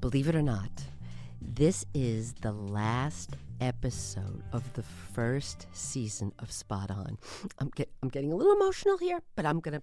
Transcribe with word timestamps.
Believe 0.00 0.28
it 0.28 0.34
or 0.34 0.40
not, 0.40 0.70
this 1.42 1.84
is 1.92 2.32
the 2.32 2.52
last 2.52 3.36
episode 3.60 4.42
of 4.50 4.72
the 4.72 4.82
first 4.82 5.66
season 5.72 6.32
of 6.38 6.50
Spot 6.50 6.90
On. 6.90 7.18
I'm, 7.58 7.68
get, 7.68 7.90
I'm 8.02 8.08
getting 8.08 8.32
a 8.32 8.34
little 8.34 8.54
emotional 8.54 8.96
here, 8.96 9.20
but 9.36 9.44
I'm 9.44 9.60
going 9.60 9.78
to 9.78 9.82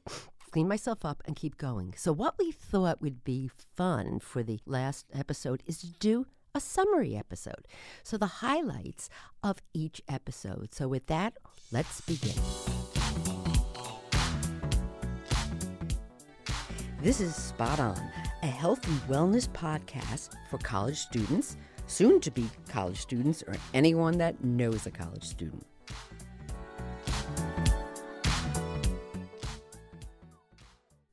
clean 0.52 0.68
myself 0.68 1.06
up 1.06 1.22
and 1.26 1.36
keep 1.36 1.60
going. 1.60 1.94
So, 1.96 2.12
what 2.12 2.34
we 2.40 2.52
thought 2.52 3.00
would 3.00 3.24
be 3.24 3.52
fun 3.76 4.20
for 4.20 4.42
the 4.42 4.60
last 4.66 5.06
episode 5.14 5.62
is 5.68 5.78
to 5.82 5.88
do 6.00 6.26
a 6.56 6.60
summary 6.60 7.16
episode. 7.16 7.68
So, 8.02 8.18
the 8.18 8.26
highlights 8.26 9.12
of 9.44 9.62
each 9.72 10.02
episode. 10.10 10.74
So, 10.74 10.88
with 10.88 11.06
that, 11.08 11.36
let's 11.72 12.02
begin. 12.02 12.34
This 17.04 17.22
is 17.22 17.36
Spot 17.36 17.80
On, 17.80 18.12
a 18.44 18.48
health 18.48 18.86
and 18.88 19.00
wellness 19.02 19.48
podcast 19.50 20.30
for 20.50 20.58
college 20.60 20.98
students, 20.98 21.58
soon 21.88 22.20
to 22.22 22.30
be 22.30 22.48
college 22.70 23.00
students, 23.00 23.44
or 23.48 23.56
anyone 23.74 24.18
that 24.18 24.44
knows 24.44 24.86
a 24.86 24.92
college 24.92 25.24
student. 25.24 25.66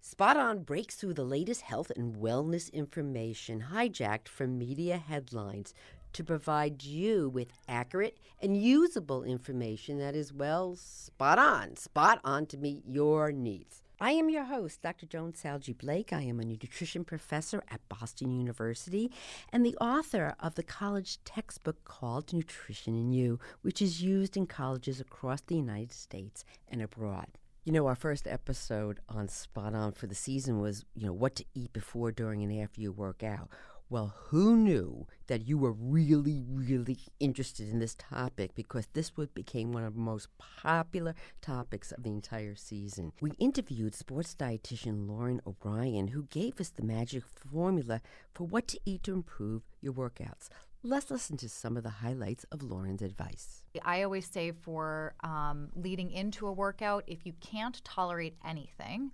Spot 0.00 0.36
On 0.36 0.60
breaks 0.60 0.94
through 0.94 1.14
the 1.14 1.24
latest 1.24 1.62
health 1.62 1.90
and 1.96 2.14
wellness 2.16 2.72
information 2.72 3.64
hijacked 3.72 4.28
from 4.28 4.58
media 4.58 4.96
headlines 4.96 5.74
to 6.12 6.22
provide 6.22 6.84
you 6.84 7.28
with 7.28 7.48
accurate 7.68 8.18
and 8.41 8.56
usable 8.56 9.24
information 9.24 9.98
that 9.98 10.14
is, 10.14 10.32
well, 10.32 10.77
spot 10.77 11.38
on, 11.38 11.77
spot 11.77 12.20
on 12.22 12.46
to 12.46 12.56
meet 12.56 12.84
your 12.86 13.32
needs. 13.32 13.83
I 14.04 14.10
am 14.10 14.28
your 14.28 14.44
host, 14.44 14.82
Dr. 14.82 15.06
Joan 15.06 15.32
Salge 15.32 15.78
Blake. 15.78 16.12
I 16.12 16.20
am 16.20 16.38
a 16.38 16.44
nutrition 16.44 17.06
professor 17.06 17.64
at 17.70 17.88
Boston 17.88 18.38
University 18.38 19.10
and 19.50 19.64
the 19.64 19.78
author 19.78 20.34
of 20.38 20.56
the 20.56 20.62
college 20.62 21.24
textbook 21.24 21.83
called 21.84 22.30
Nutrition 22.30 22.94
and 22.94 23.14
You, 23.14 23.38
which 23.62 23.80
is 23.80 24.02
used 24.02 24.36
in 24.36 24.47
colleges 24.47 25.00
across 25.00 25.41
the 25.41 25.56
United 25.56 25.94
States 25.94 26.44
and 26.69 26.82
abroad. 26.82 27.28
You 27.64 27.72
know, 27.72 27.86
our 27.86 27.94
first 27.94 28.28
episode 28.28 29.00
on 29.08 29.28
Spot 29.28 29.75
On 29.75 29.92
for 29.92 30.06
the 30.06 30.14
season 30.14 30.60
was, 30.60 30.84
you 30.94 31.06
know, 31.06 31.14
what 31.14 31.34
to 31.36 31.47
eat 31.55 31.72
before, 31.72 32.12
during, 32.12 32.42
and 32.42 32.60
after 32.60 32.82
you 32.82 32.92
work 32.92 33.22
out. 33.22 33.48
Well, 33.95 34.12
who 34.27 34.56
knew 34.56 35.06
that 35.28 35.47
you 35.47 35.56
were 35.56 35.70
really, 35.70 36.42
really 36.45 36.98
interested 37.20 37.69
in 37.69 37.78
this 37.78 37.95
topic 37.95 38.53
because 38.56 38.89
this 38.92 39.17
would 39.17 39.33
became 39.34 39.70
one 39.70 39.84
of 39.84 39.95
the 39.95 40.00
most 40.00 40.27
popular 40.37 41.14
topics 41.41 41.92
of 41.92 42.03
the 42.03 42.11
entire 42.11 42.56
season. 42.56 43.12
We 43.20 43.34
interviewed 43.39 43.95
sports 43.95 44.34
dietitian 44.34 45.09
Lauren 45.09 45.41
O'Brien, 45.47 46.09
who 46.09 46.25
gave 46.25 46.61
us 46.61 46.70
the 46.70 46.83
magic 46.83 47.22
formula 47.53 48.00
for 48.33 48.48
what 48.48 48.67
to 48.67 48.81
eat 48.84 49.05
to 49.05 49.12
improve 49.12 49.62
your 49.81 49.92
workouts. 49.92 50.48
Let's 50.83 51.09
listen 51.09 51.37
to 51.37 51.48
some 51.48 51.77
of 51.77 51.84
the 51.84 51.91
highlights 51.91 52.45
of 52.50 52.65
Lauren's 52.65 53.00
advice. 53.00 53.62
I 53.84 54.03
always 54.03 54.27
say 54.27 54.50
for 54.50 55.15
um, 55.22 55.69
leading 55.77 56.11
into 56.11 56.48
a 56.48 56.53
workout, 56.53 57.05
if 57.06 57.25
you 57.25 57.33
can't 57.41 57.81
tolerate 57.84 58.34
anything, 58.45 59.12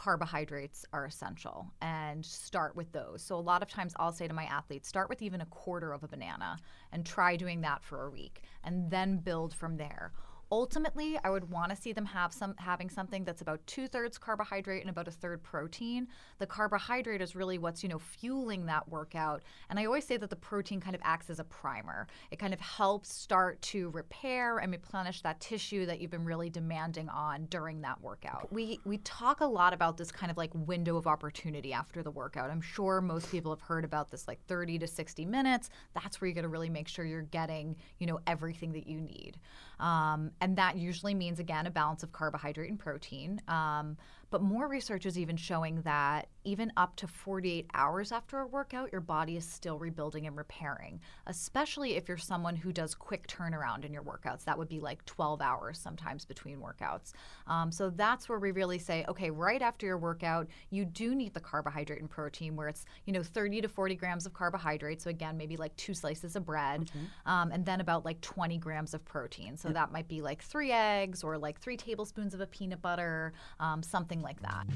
carbohydrates 0.00 0.86
are 0.94 1.04
essential 1.04 1.70
and 1.82 2.24
start 2.24 2.74
with 2.74 2.90
those. 2.90 3.20
So, 3.22 3.36
a 3.36 3.36
lot 3.36 3.60
of 3.60 3.68
times 3.68 3.92
I'll 3.96 4.12
say 4.12 4.26
to 4.26 4.32
my 4.32 4.44
athletes, 4.44 4.88
start 4.88 5.10
with 5.10 5.20
even 5.20 5.42
a 5.42 5.46
quarter 5.46 5.92
of 5.92 6.02
a 6.02 6.08
banana 6.08 6.56
and 6.90 7.04
try 7.04 7.36
doing 7.36 7.60
that 7.60 7.84
for 7.84 8.06
a 8.06 8.10
week 8.10 8.42
and 8.64 8.90
then 8.90 9.18
build 9.18 9.52
from 9.52 9.76
there 9.76 10.12
ultimately 10.50 11.18
i 11.24 11.30
would 11.30 11.50
want 11.50 11.70
to 11.70 11.76
see 11.76 11.92
them 11.92 12.04
have 12.04 12.32
some 12.32 12.54
having 12.58 12.88
something 12.88 13.24
that's 13.24 13.42
about 13.42 13.60
two-thirds 13.66 14.18
carbohydrate 14.18 14.80
and 14.80 14.90
about 14.90 15.08
a 15.08 15.10
third 15.10 15.42
protein. 15.42 16.08
The 16.38 16.46
carbohydrate 16.46 17.20
is 17.20 17.36
really 17.36 17.58
what's 17.58 17.82
you 17.82 17.88
know 17.88 17.98
fueling 17.98 18.66
that 18.66 18.88
workout. 18.88 19.42
And 19.68 19.78
i 19.78 19.84
always 19.84 20.04
say 20.04 20.16
that 20.16 20.30
the 20.30 20.36
protein 20.36 20.80
kind 20.80 20.94
of 20.94 21.00
acts 21.04 21.30
as 21.30 21.38
a 21.38 21.44
primer. 21.44 22.06
It 22.30 22.38
kind 22.38 22.52
of 22.52 22.60
helps 22.60 23.12
start 23.12 23.60
to 23.62 23.90
repair 23.90 24.58
and 24.58 24.72
replenish 24.72 25.22
that 25.22 25.40
tissue 25.40 25.86
that 25.86 26.00
you've 26.00 26.10
been 26.10 26.24
really 26.24 26.50
demanding 26.50 27.08
on 27.08 27.46
during 27.46 27.80
that 27.82 28.00
workout. 28.00 28.52
We 28.52 28.80
we 28.84 28.98
talk 28.98 29.40
a 29.40 29.46
lot 29.46 29.72
about 29.72 29.96
this 29.96 30.10
kind 30.10 30.30
of 30.30 30.36
like 30.36 30.50
window 30.54 30.96
of 30.96 31.06
opportunity 31.06 31.72
after 31.72 32.02
the 32.02 32.10
workout. 32.10 32.50
I'm 32.50 32.60
sure 32.60 33.00
most 33.00 33.30
people 33.30 33.52
have 33.52 33.62
heard 33.62 33.84
about 33.84 34.10
this 34.10 34.26
like 34.28 34.40
30 34.46 34.78
to 34.80 34.86
60 34.86 35.24
minutes. 35.24 35.70
That's 35.94 36.20
where 36.20 36.28
you're 36.28 36.34
going 36.34 36.42
to 36.42 36.48
really 36.48 36.70
make 36.70 36.88
sure 36.88 37.04
you're 37.04 37.22
getting 37.22 37.76
you 37.98 38.06
know 38.06 38.20
everything 38.26 38.72
that 38.72 38.86
you 38.86 39.00
need. 39.00 39.38
Um, 39.78 40.30
and 40.40 40.56
that 40.56 40.76
usually 40.76 41.14
means, 41.14 41.38
again, 41.38 41.66
a 41.66 41.70
balance 41.70 42.02
of 42.02 42.12
carbohydrate 42.12 42.70
and 42.70 42.78
protein. 42.78 43.40
Um, 43.48 43.96
but 44.30 44.42
more 44.42 44.68
research 44.68 45.06
is 45.06 45.18
even 45.18 45.36
showing 45.36 45.82
that 45.82 46.28
even 46.44 46.72
up 46.76 46.96
to 46.96 47.06
48 47.06 47.66
hours 47.74 48.12
after 48.12 48.40
a 48.40 48.46
workout, 48.46 48.90
your 48.92 49.00
body 49.00 49.36
is 49.36 49.44
still 49.44 49.78
rebuilding 49.78 50.26
and 50.26 50.36
repairing, 50.36 51.00
especially 51.26 51.96
if 51.96 52.08
you're 52.08 52.16
someone 52.16 52.56
who 52.56 52.72
does 52.72 52.94
quick 52.94 53.26
turnaround 53.26 53.84
in 53.84 53.92
your 53.92 54.02
workouts. 54.02 54.44
That 54.44 54.56
would 54.56 54.68
be 54.68 54.80
like 54.80 55.04
12 55.04 55.42
hours 55.42 55.78
sometimes 55.78 56.24
between 56.24 56.58
workouts. 56.58 57.12
Um, 57.46 57.70
so 57.70 57.90
that's 57.90 58.28
where 58.28 58.38
we 58.38 58.52
really 58.52 58.78
say, 58.78 59.04
okay, 59.08 59.30
right 59.30 59.60
after 59.60 59.86
your 59.86 59.98
workout, 59.98 60.46
you 60.70 60.84
do 60.84 61.14
need 61.14 61.34
the 61.34 61.40
carbohydrate 61.40 62.00
and 62.00 62.08
protein, 62.08 62.56
where 62.56 62.68
it's, 62.68 62.86
you 63.04 63.12
know, 63.12 63.22
30 63.22 63.62
to 63.62 63.68
40 63.68 63.94
grams 63.96 64.24
of 64.24 64.32
carbohydrate. 64.32 65.02
So 65.02 65.10
again, 65.10 65.36
maybe 65.36 65.56
like 65.56 65.76
two 65.76 65.92
slices 65.92 66.36
of 66.36 66.46
bread, 66.46 66.86
mm-hmm. 66.86 67.30
um, 67.30 67.52
and 67.52 67.66
then 67.66 67.80
about 67.80 68.04
like 68.04 68.20
20 68.22 68.56
grams 68.58 68.94
of 68.94 69.04
protein. 69.04 69.56
So 69.56 69.68
that 69.68 69.92
might 69.92 70.08
be 70.08 70.22
like 70.22 70.42
three 70.42 70.72
eggs 70.72 71.22
or 71.22 71.36
like 71.36 71.60
three 71.60 71.76
tablespoons 71.76 72.32
of 72.32 72.40
a 72.40 72.46
peanut 72.46 72.80
butter, 72.80 73.34
um, 73.58 73.82
something 73.82 74.19
like 74.22 74.40
that. 74.42 74.66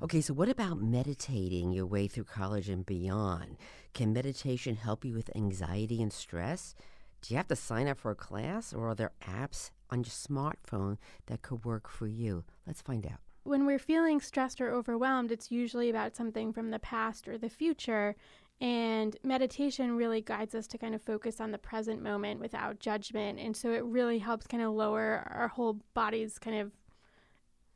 Okay, 0.00 0.20
so 0.20 0.32
what 0.32 0.48
about 0.48 0.80
meditating 0.80 1.72
your 1.72 1.86
way 1.86 2.06
through 2.06 2.24
college 2.24 2.68
and 2.68 2.86
beyond? 2.86 3.56
Can 3.94 4.12
meditation 4.12 4.76
help 4.76 5.04
you 5.04 5.12
with 5.12 5.34
anxiety 5.34 6.00
and 6.00 6.12
stress? 6.12 6.76
Do 7.20 7.34
you 7.34 7.36
have 7.36 7.48
to 7.48 7.56
sign 7.56 7.88
up 7.88 7.98
for 7.98 8.12
a 8.12 8.14
class 8.14 8.72
or 8.72 8.88
are 8.88 8.94
there 8.94 9.10
apps 9.26 9.70
on 9.90 9.98
your 9.98 10.04
smartphone 10.04 10.98
that 11.26 11.42
could 11.42 11.64
work 11.64 11.88
for 11.88 12.06
you? 12.06 12.44
Let's 12.64 12.80
find 12.80 13.04
out. 13.04 13.18
When 13.42 13.66
we're 13.66 13.78
feeling 13.78 14.20
stressed 14.20 14.60
or 14.60 14.70
overwhelmed, 14.70 15.32
it's 15.32 15.50
usually 15.50 15.90
about 15.90 16.14
something 16.14 16.52
from 16.52 16.70
the 16.70 16.78
past 16.78 17.26
or 17.26 17.36
the 17.36 17.48
future. 17.48 18.14
And 18.60 19.16
meditation 19.22 19.96
really 19.96 20.20
guides 20.20 20.54
us 20.54 20.66
to 20.68 20.78
kind 20.78 20.94
of 20.94 21.00
focus 21.00 21.40
on 21.40 21.52
the 21.52 21.58
present 21.58 22.02
moment 22.02 22.40
without 22.40 22.80
judgment. 22.80 23.38
And 23.38 23.56
so 23.56 23.72
it 23.72 23.84
really 23.84 24.18
helps 24.18 24.46
kind 24.48 24.62
of 24.62 24.72
lower 24.72 25.30
our 25.32 25.48
whole 25.48 25.78
body's 25.94 26.38
kind 26.38 26.58
of 26.58 26.72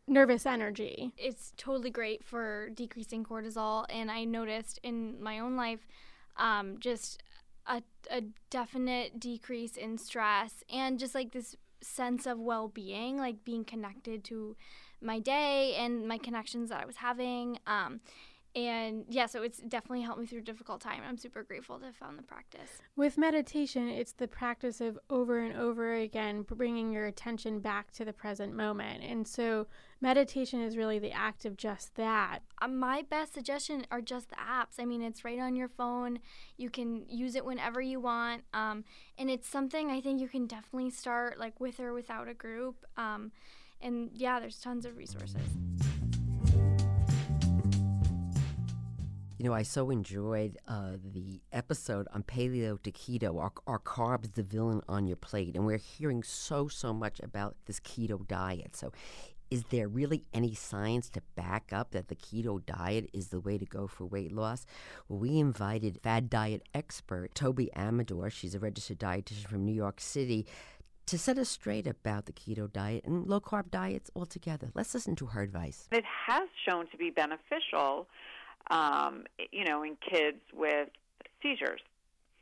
nervous 0.08 0.44
energy. 0.44 1.12
It's 1.16 1.52
totally 1.56 1.90
great 1.90 2.24
for 2.24 2.70
decreasing 2.70 3.24
cortisol. 3.24 3.86
And 3.90 4.10
I 4.10 4.24
noticed 4.24 4.80
in 4.82 5.22
my 5.22 5.38
own 5.38 5.56
life 5.56 5.86
um, 6.36 6.78
just 6.80 7.22
a, 7.66 7.82
a 8.10 8.22
definite 8.50 9.20
decrease 9.20 9.76
in 9.76 9.98
stress 9.98 10.64
and 10.72 10.98
just 10.98 11.14
like 11.14 11.32
this 11.32 11.56
sense 11.80 12.26
of 12.26 12.38
well 12.38 12.68
being, 12.68 13.18
like 13.18 13.44
being 13.44 13.64
connected 13.64 14.24
to 14.24 14.56
my 15.00 15.18
day 15.18 15.74
and 15.76 16.06
my 16.06 16.18
connections 16.18 16.70
that 16.70 16.82
I 16.82 16.86
was 16.86 16.96
having. 16.96 17.58
Um, 17.66 18.00
and 18.54 19.04
yeah, 19.08 19.26
so 19.26 19.42
it's 19.42 19.58
definitely 19.58 20.02
helped 20.02 20.20
me 20.20 20.26
through 20.26 20.40
a 20.40 20.42
difficult 20.42 20.82
time. 20.82 21.00
I'm 21.08 21.16
super 21.16 21.42
grateful 21.42 21.78
to 21.78 21.86
have 21.86 21.96
found 21.96 22.18
the 22.18 22.22
practice. 22.22 22.70
With 22.96 23.16
meditation, 23.16 23.88
it's 23.88 24.12
the 24.12 24.28
practice 24.28 24.80
of 24.82 24.98
over 25.08 25.38
and 25.38 25.56
over 25.56 25.94
again 25.94 26.42
bringing 26.42 26.92
your 26.92 27.06
attention 27.06 27.60
back 27.60 27.92
to 27.92 28.04
the 28.04 28.12
present 28.12 28.54
moment. 28.54 29.02
And 29.04 29.26
so 29.26 29.68
meditation 30.02 30.60
is 30.60 30.76
really 30.76 30.98
the 30.98 31.12
act 31.12 31.46
of 31.46 31.56
just 31.56 31.94
that. 31.94 32.40
Uh, 32.60 32.68
my 32.68 33.02
best 33.08 33.32
suggestion 33.32 33.86
are 33.90 34.02
just 34.02 34.28
the 34.28 34.36
apps. 34.36 34.78
I 34.78 34.84
mean, 34.84 35.00
it's 35.00 35.24
right 35.24 35.38
on 35.38 35.56
your 35.56 35.68
phone. 35.68 36.18
You 36.58 36.68
can 36.68 37.06
use 37.08 37.34
it 37.36 37.46
whenever 37.46 37.80
you 37.80 38.00
want. 38.00 38.42
Um, 38.52 38.84
and 39.16 39.30
it's 39.30 39.48
something 39.48 39.90
I 39.90 40.02
think 40.02 40.20
you 40.20 40.28
can 40.28 40.46
definitely 40.46 40.90
start 40.90 41.38
like 41.38 41.58
with 41.58 41.80
or 41.80 41.94
without 41.94 42.28
a 42.28 42.34
group. 42.34 42.84
Um, 42.98 43.32
and 43.80 44.10
yeah, 44.12 44.40
there's 44.40 44.58
tons 44.58 44.84
of 44.84 44.98
resources. 44.98 45.40
You 49.42 49.48
know, 49.48 49.56
I 49.56 49.64
so 49.64 49.90
enjoyed 49.90 50.56
uh, 50.68 50.92
the 51.02 51.40
episode 51.52 52.06
on 52.14 52.22
paleo 52.22 52.80
to 52.80 52.92
keto. 52.92 53.40
Are, 53.40 53.50
are 53.66 53.80
carbs 53.80 54.34
the 54.34 54.44
villain 54.44 54.82
on 54.88 55.08
your 55.08 55.16
plate? 55.16 55.56
And 55.56 55.66
we're 55.66 55.78
hearing 55.78 56.22
so, 56.22 56.68
so 56.68 56.94
much 56.94 57.18
about 57.18 57.56
this 57.66 57.80
keto 57.80 58.24
diet. 58.28 58.76
So, 58.76 58.92
is 59.50 59.64
there 59.70 59.88
really 59.88 60.22
any 60.32 60.54
science 60.54 61.10
to 61.10 61.22
back 61.34 61.72
up 61.72 61.90
that 61.90 62.06
the 62.06 62.14
keto 62.14 62.64
diet 62.64 63.10
is 63.12 63.30
the 63.30 63.40
way 63.40 63.58
to 63.58 63.64
go 63.64 63.88
for 63.88 64.04
weight 64.04 64.30
loss? 64.30 64.64
Well, 65.08 65.18
we 65.18 65.40
invited 65.40 65.98
fad 66.04 66.30
diet 66.30 66.62
expert 66.72 67.34
Toby 67.34 67.68
Amidor. 67.74 68.30
She's 68.30 68.54
a 68.54 68.60
registered 68.60 69.00
dietitian 69.00 69.48
from 69.48 69.64
New 69.64 69.74
York 69.74 70.00
City 70.00 70.46
to 71.06 71.18
set 71.18 71.36
us 71.36 71.48
straight 71.48 71.88
about 71.88 72.26
the 72.26 72.32
keto 72.32 72.72
diet 72.72 73.02
and 73.04 73.26
low 73.26 73.40
carb 73.40 73.72
diets 73.72 74.08
altogether. 74.14 74.70
Let's 74.72 74.94
listen 74.94 75.16
to 75.16 75.26
her 75.26 75.42
advice. 75.42 75.88
It 75.90 76.04
has 76.28 76.48
shown 76.64 76.86
to 76.92 76.96
be 76.96 77.10
beneficial 77.10 78.06
um, 78.70 79.24
you 79.50 79.64
know, 79.64 79.82
in 79.82 79.96
kids 79.96 80.40
with 80.54 80.88
seizures. 81.42 81.80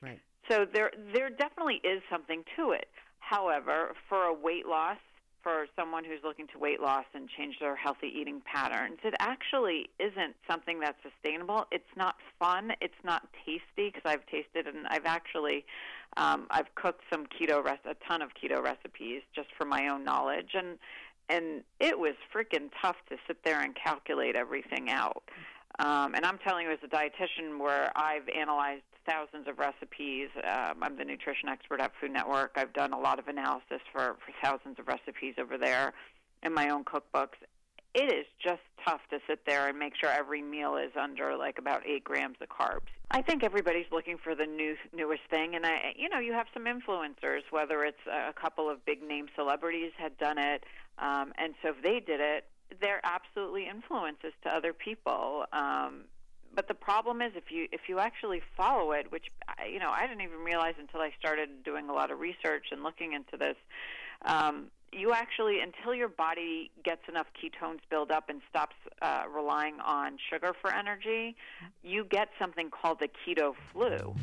Right. 0.01 0.21
So 0.51 0.67
there, 0.73 0.91
there 1.15 1.31
definitely 1.31 1.81
is 1.85 2.03
something 2.11 2.45
to 2.57 2.73
it. 2.73 2.89
However, 3.19 3.95
for 4.09 4.25
a 4.25 4.35
weight 4.35 4.67
loss 4.67 4.99
for 5.43 5.67
someone 5.77 6.05
who's 6.05 6.21
looking 6.23 6.47
to 6.49 6.59
weight 6.59 6.81
loss 6.81 7.05
and 7.15 7.29
change 7.29 7.59
their 7.61 7.77
healthy 7.77 8.13
eating 8.15 8.43
patterns. 8.45 8.99
It 9.03 9.15
actually 9.21 9.89
isn't 9.99 10.37
something 10.49 10.81
that's 10.81 10.99
sustainable. 11.03 11.67
It's 11.71 11.85
not 11.97 12.17
fun. 12.39 12.73
It's 12.81 13.03
not 13.05 13.27
tasty 13.45 13.91
because 13.91 14.03
I've 14.05 14.27
tasted 14.27 14.67
and 14.67 14.87
I've 14.89 15.07
actually 15.07 15.65
um, 16.17 16.47
I've 16.51 16.75
cooked 16.75 17.03
some 17.11 17.27
keto 17.27 17.65
res- 17.65 17.79
a 17.85 17.95
ton 18.07 18.21
of 18.21 18.31
keto 18.35 18.63
recipes 18.63 19.23
just 19.35 19.49
for 19.57 19.65
my 19.65 19.89
own 19.89 20.05
knowledge 20.05 20.51
and 20.55 20.79
and 21.29 21.63
it 21.79 21.97
was 21.99 22.15
freaking 22.35 22.71
tough 22.83 22.97
to 23.09 23.17
sit 23.29 23.45
there 23.45 23.61
and 23.61 23.75
calculate 23.77 24.35
everything 24.35 24.91
out. 24.91 25.23
Um, 25.81 26.15
and 26.15 26.27
I'm 26.27 26.39
telling 26.39 26.67
you, 26.67 26.73
as 26.73 26.79
a 26.85 26.89
dietitian, 26.89 27.59
where 27.59 27.91
I've 27.97 28.29
analyzed 28.29 28.83
thousands 29.09 29.49
of 29.49 29.59
recipes, 29.59 30.29
um, 30.45 30.83
I'm 30.83 30.97
the 30.99 31.05
nutrition 31.05 31.49
expert 31.49 31.81
at 31.81 31.93
Food 31.99 32.13
Network. 32.13 32.53
I've 32.57 32.75
done 32.75 32.93
a 32.93 33.01
lot 33.01 33.19
of 33.19 33.29
analysis 33.29 33.81
for, 33.91 34.17
for 34.25 34.33
thousands 34.45 34.79
of 34.79 34.87
recipes 34.89 35.35
over 35.41 35.57
there 35.57 35.95
in 36.43 36.53
my 36.53 36.69
own 36.69 36.85
cookbooks. 36.85 37.41
It 37.95 38.13
is 38.13 38.27
just 38.43 38.61
tough 38.85 39.01
to 39.11 39.21
sit 39.27 39.41
there 39.47 39.69
and 39.69 39.79
make 39.79 39.95
sure 39.99 40.11
every 40.11 40.43
meal 40.43 40.77
is 40.77 40.93
under 41.01 41.37
like 41.37 41.59
about 41.59 41.85
eight 41.87 42.05
grams 42.05 42.37
of 42.43 42.49
carbs. 42.49 42.93
I 43.11 43.23
think 43.23 43.43
everybody's 43.43 43.91
looking 43.91 44.19
for 44.23 44.35
the 44.35 44.47
new 44.47 44.77
newest 44.95 45.23
thing, 45.31 45.57
and 45.57 45.67
I, 45.67 45.95
you 45.97 46.09
know, 46.09 46.21
you 46.21 46.33
have 46.35 46.47
some 46.55 46.67
influencers, 46.67 47.41
whether 47.51 47.85
it's 47.85 48.07
a 48.07 48.33
couple 48.33 48.71
of 48.71 48.85
big 48.85 49.03
name 49.03 49.27
celebrities 49.35 49.93
had 49.99 50.17
done 50.19 50.39
it, 50.39 50.63
um, 50.99 51.33
and 51.39 51.55
so 51.63 51.71
if 51.71 51.83
they 51.83 51.99
did 51.99 52.21
it, 52.21 52.45
they're 52.81 53.01
absolutely 53.05 53.69
influences 53.69 54.33
to 54.43 54.55
other 54.55 54.73
people. 54.73 55.45
Um, 55.53 56.03
but 56.55 56.69
the 56.69 56.75
problem 56.75 57.23
is 57.23 57.33
if 57.37 57.51
you 57.51 57.69
if 57.73 57.83
you 57.89 57.99
actually 57.99 58.43
follow 58.57 58.93
it, 58.93 59.11
which 59.13 59.27
you 59.71 59.79
know 59.79 59.91
I 59.91 60.07
didn't 60.07 60.23
even 60.23 60.39
realize 60.39 60.75
until 60.79 61.01
I 61.01 61.13
started 61.19 61.63
doing 61.65 61.89
a 61.89 61.93
lot 61.93 62.11
of 62.11 62.19
research 62.19 62.67
and 62.73 62.83
looking 62.83 63.13
into 63.13 63.37
this. 63.37 63.57
Um, 64.23 64.67
you 64.93 65.13
actually, 65.13 65.61
until 65.61 65.95
your 65.95 66.09
body 66.09 66.71
gets 66.85 67.03
enough 67.09 67.29
ketones 67.41 67.79
build 67.91 68.11
up 68.11 68.29
and 68.29 68.41
stops 68.51 68.75
uh, 69.01 69.23
relying 69.33 69.79
on 69.81 70.19
sugar 70.31 70.53
for 70.61 70.75
energy, 70.75 71.37
you 71.83 72.05
get 72.05 72.29
something 72.39 72.71
called 72.71 72.99
the 72.99 73.09
keto 73.09 73.55
flu. 73.73 74.15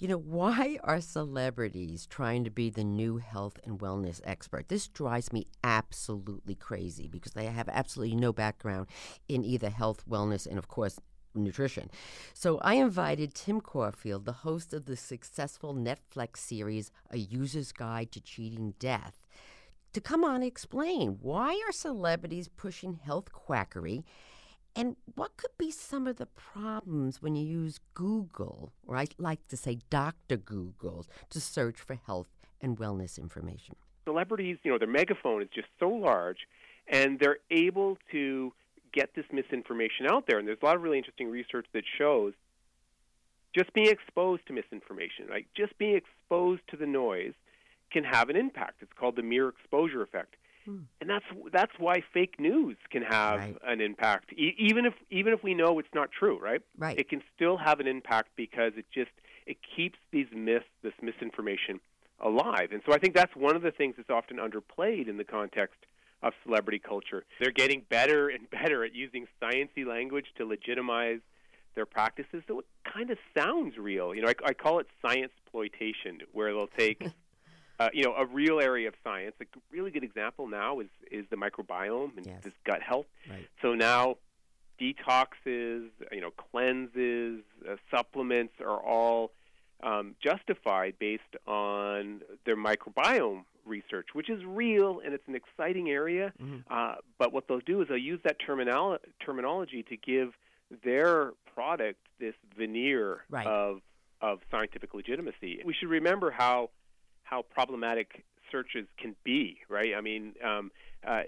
You 0.00 0.06
know, 0.06 0.18
why 0.18 0.78
are 0.84 1.00
celebrities 1.00 2.06
trying 2.06 2.44
to 2.44 2.50
be 2.50 2.70
the 2.70 2.84
new 2.84 3.16
health 3.16 3.58
and 3.64 3.80
wellness 3.80 4.20
expert? 4.22 4.68
This 4.68 4.86
drives 4.86 5.32
me 5.32 5.48
absolutely 5.64 6.54
crazy 6.54 7.08
because 7.08 7.32
they 7.32 7.46
have 7.46 7.68
absolutely 7.68 8.14
no 8.14 8.32
background 8.32 8.86
in 9.28 9.44
either 9.44 9.70
health, 9.70 10.08
wellness, 10.08 10.46
and 10.46 10.56
of 10.56 10.68
course, 10.68 11.00
nutrition. 11.34 11.90
So 12.32 12.58
I 12.58 12.74
invited 12.74 13.34
Tim 13.34 13.60
Caulfield, 13.60 14.24
the 14.24 14.32
host 14.32 14.72
of 14.72 14.84
the 14.84 14.96
successful 14.96 15.74
Netflix 15.74 16.36
series 16.36 16.92
A 17.10 17.18
User's 17.18 17.72
Guide 17.72 18.12
to 18.12 18.20
Cheating 18.20 18.74
Death, 18.78 19.26
to 19.94 20.00
come 20.00 20.22
on 20.22 20.36
and 20.36 20.44
explain 20.44 21.18
why 21.20 21.60
are 21.66 21.72
celebrities 21.72 22.46
pushing 22.46 23.00
health 23.02 23.32
quackery 23.32 24.04
and 24.78 24.94
what 25.16 25.36
could 25.36 25.50
be 25.58 25.72
some 25.72 26.06
of 26.06 26.18
the 26.18 26.26
problems 26.26 27.20
when 27.20 27.34
you 27.34 27.44
use 27.44 27.80
Google, 27.94 28.72
or 28.86 28.96
I 28.96 29.08
like 29.18 29.46
to 29.48 29.56
say 29.56 29.80
Dr. 29.90 30.36
Google, 30.36 31.04
to 31.30 31.40
search 31.40 31.80
for 31.80 31.96
health 32.06 32.28
and 32.60 32.78
wellness 32.78 33.18
information? 33.18 33.74
Celebrities, 34.04 34.56
you 34.62 34.70
know, 34.70 34.78
their 34.78 34.86
megaphone 34.86 35.42
is 35.42 35.48
just 35.52 35.66
so 35.80 35.88
large, 35.88 36.46
and 36.86 37.18
they're 37.18 37.38
able 37.50 37.98
to 38.12 38.52
get 38.92 39.16
this 39.16 39.24
misinformation 39.32 40.06
out 40.08 40.28
there. 40.28 40.38
And 40.38 40.46
there's 40.46 40.58
a 40.62 40.64
lot 40.64 40.76
of 40.76 40.82
really 40.82 40.98
interesting 40.98 41.28
research 41.28 41.66
that 41.72 41.82
shows 41.98 42.34
just 43.56 43.72
being 43.72 43.88
exposed 43.88 44.46
to 44.46 44.52
misinformation, 44.52 45.26
like 45.28 45.46
just 45.56 45.76
being 45.78 45.96
exposed 45.96 46.62
to 46.68 46.76
the 46.76 46.86
noise, 46.86 47.32
can 47.90 48.04
have 48.04 48.28
an 48.28 48.36
impact. 48.36 48.76
It's 48.82 48.92
called 48.92 49.16
the 49.16 49.22
mere 49.22 49.48
exposure 49.48 50.02
effect. 50.02 50.36
Hmm. 50.68 50.80
And 51.00 51.08
that's 51.08 51.24
that's 51.50 51.72
why 51.78 52.02
fake 52.12 52.38
news 52.38 52.76
can 52.90 53.00
have 53.00 53.38
right. 53.38 53.56
an 53.66 53.80
impact, 53.80 54.34
e- 54.34 54.54
even 54.58 54.84
if 54.84 54.92
even 55.10 55.32
if 55.32 55.42
we 55.42 55.54
know 55.54 55.78
it's 55.78 55.88
not 55.94 56.10
true, 56.12 56.38
right? 56.38 56.60
Right. 56.76 56.98
It 56.98 57.08
can 57.08 57.22
still 57.34 57.56
have 57.56 57.80
an 57.80 57.86
impact 57.86 58.28
because 58.36 58.72
it 58.76 58.84
just 58.92 59.10
it 59.46 59.56
keeps 59.74 59.98
these 60.12 60.26
myths, 60.36 60.66
this 60.82 60.92
misinformation, 61.00 61.80
alive. 62.20 62.68
And 62.70 62.82
so 62.84 62.92
I 62.92 62.98
think 62.98 63.14
that's 63.14 63.34
one 63.34 63.56
of 63.56 63.62
the 63.62 63.70
things 63.70 63.94
that's 63.96 64.10
often 64.10 64.36
underplayed 64.36 65.08
in 65.08 65.16
the 65.16 65.24
context 65.24 65.78
of 66.22 66.34
celebrity 66.44 66.78
culture. 66.78 67.24
They're 67.40 67.50
getting 67.50 67.82
better 67.88 68.28
and 68.28 68.50
better 68.62 68.84
at 68.84 68.94
using 68.94 69.26
sciency 69.40 69.86
language 69.86 70.26
to 70.36 70.44
legitimize 70.44 71.20
their 71.76 71.86
practices. 71.86 72.42
So 72.46 72.58
it 72.58 72.66
kind 72.92 73.08
of 73.08 73.16
sounds 73.34 73.78
real. 73.78 74.14
You 74.14 74.20
know, 74.20 74.28
I, 74.28 74.48
I 74.48 74.52
call 74.52 74.80
it 74.80 74.86
science 75.00 75.32
exploitation, 75.42 76.18
where 76.32 76.52
they'll 76.52 76.66
take 76.66 77.02
uh, 77.78 77.88
you 77.92 78.04
know, 78.04 78.14
a 78.14 78.26
real 78.26 78.60
area 78.60 78.88
of 78.88 78.94
science. 79.04 79.34
A 79.40 79.44
really 79.70 79.90
good 79.90 80.04
example 80.04 80.48
now 80.48 80.80
is 80.80 80.88
is 81.10 81.24
the 81.30 81.36
microbiome 81.36 82.16
and 82.16 82.26
yes. 82.26 82.42
this 82.42 82.52
gut 82.64 82.82
health. 82.82 83.06
Right. 83.28 83.46
So 83.62 83.74
now, 83.74 84.16
detoxes, 84.80 85.88
you 86.12 86.20
know, 86.20 86.30
cleanses, 86.30 87.42
uh, 87.68 87.76
supplements 87.90 88.54
are 88.60 88.82
all 88.82 89.32
um, 89.82 90.16
justified 90.22 90.94
based 90.98 91.22
on 91.46 92.22
their 92.44 92.56
microbiome 92.56 93.44
research, 93.64 94.08
which 94.12 94.30
is 94.30 94.44
real 94.44 95.00
and 95.04 95.14
it's 95.14 95.28
an 95.28 95.34
exciting 95.34 95.90
area. 95.90 96.32
Mm-hmm. 96.42 96.60
Uh, 96.70 96.96
but 97.18 97.32
what 97.32 97.46
they'll 97.48 97.60
do 97.60 97.82
is 97.82 97.88
they'll 97.88 97.98
use 97.98 98.20
that 98.24 98.36
terminolo- 98.40 98.98
terminology 99.24 99.84
to 99.84 99.96
give 99.96 100.32
their 100.84 101.32
product 101.54 102.00
this 102.18 102.34
veneer 102.56 103.24
right. 103.30 103.46
of 103.46 103.80
of 104.20 104.40
scientific 104.50 104.94
legitimacy. 104.94 105.60
We 105.64 105.74
should 105.74 105.88
remember 105.88 106.32
how 106.32 106.70
how 107.28 107.42
problematic 107.42 108.24
searches 108.50 108.86
can 108.98 109.14
be, 109.24 109.58
right? 109.68 109.94
I 109.96 110.00
mean, 110.00 110.34
um, 110.44 110.70
uh, 111.06 111.22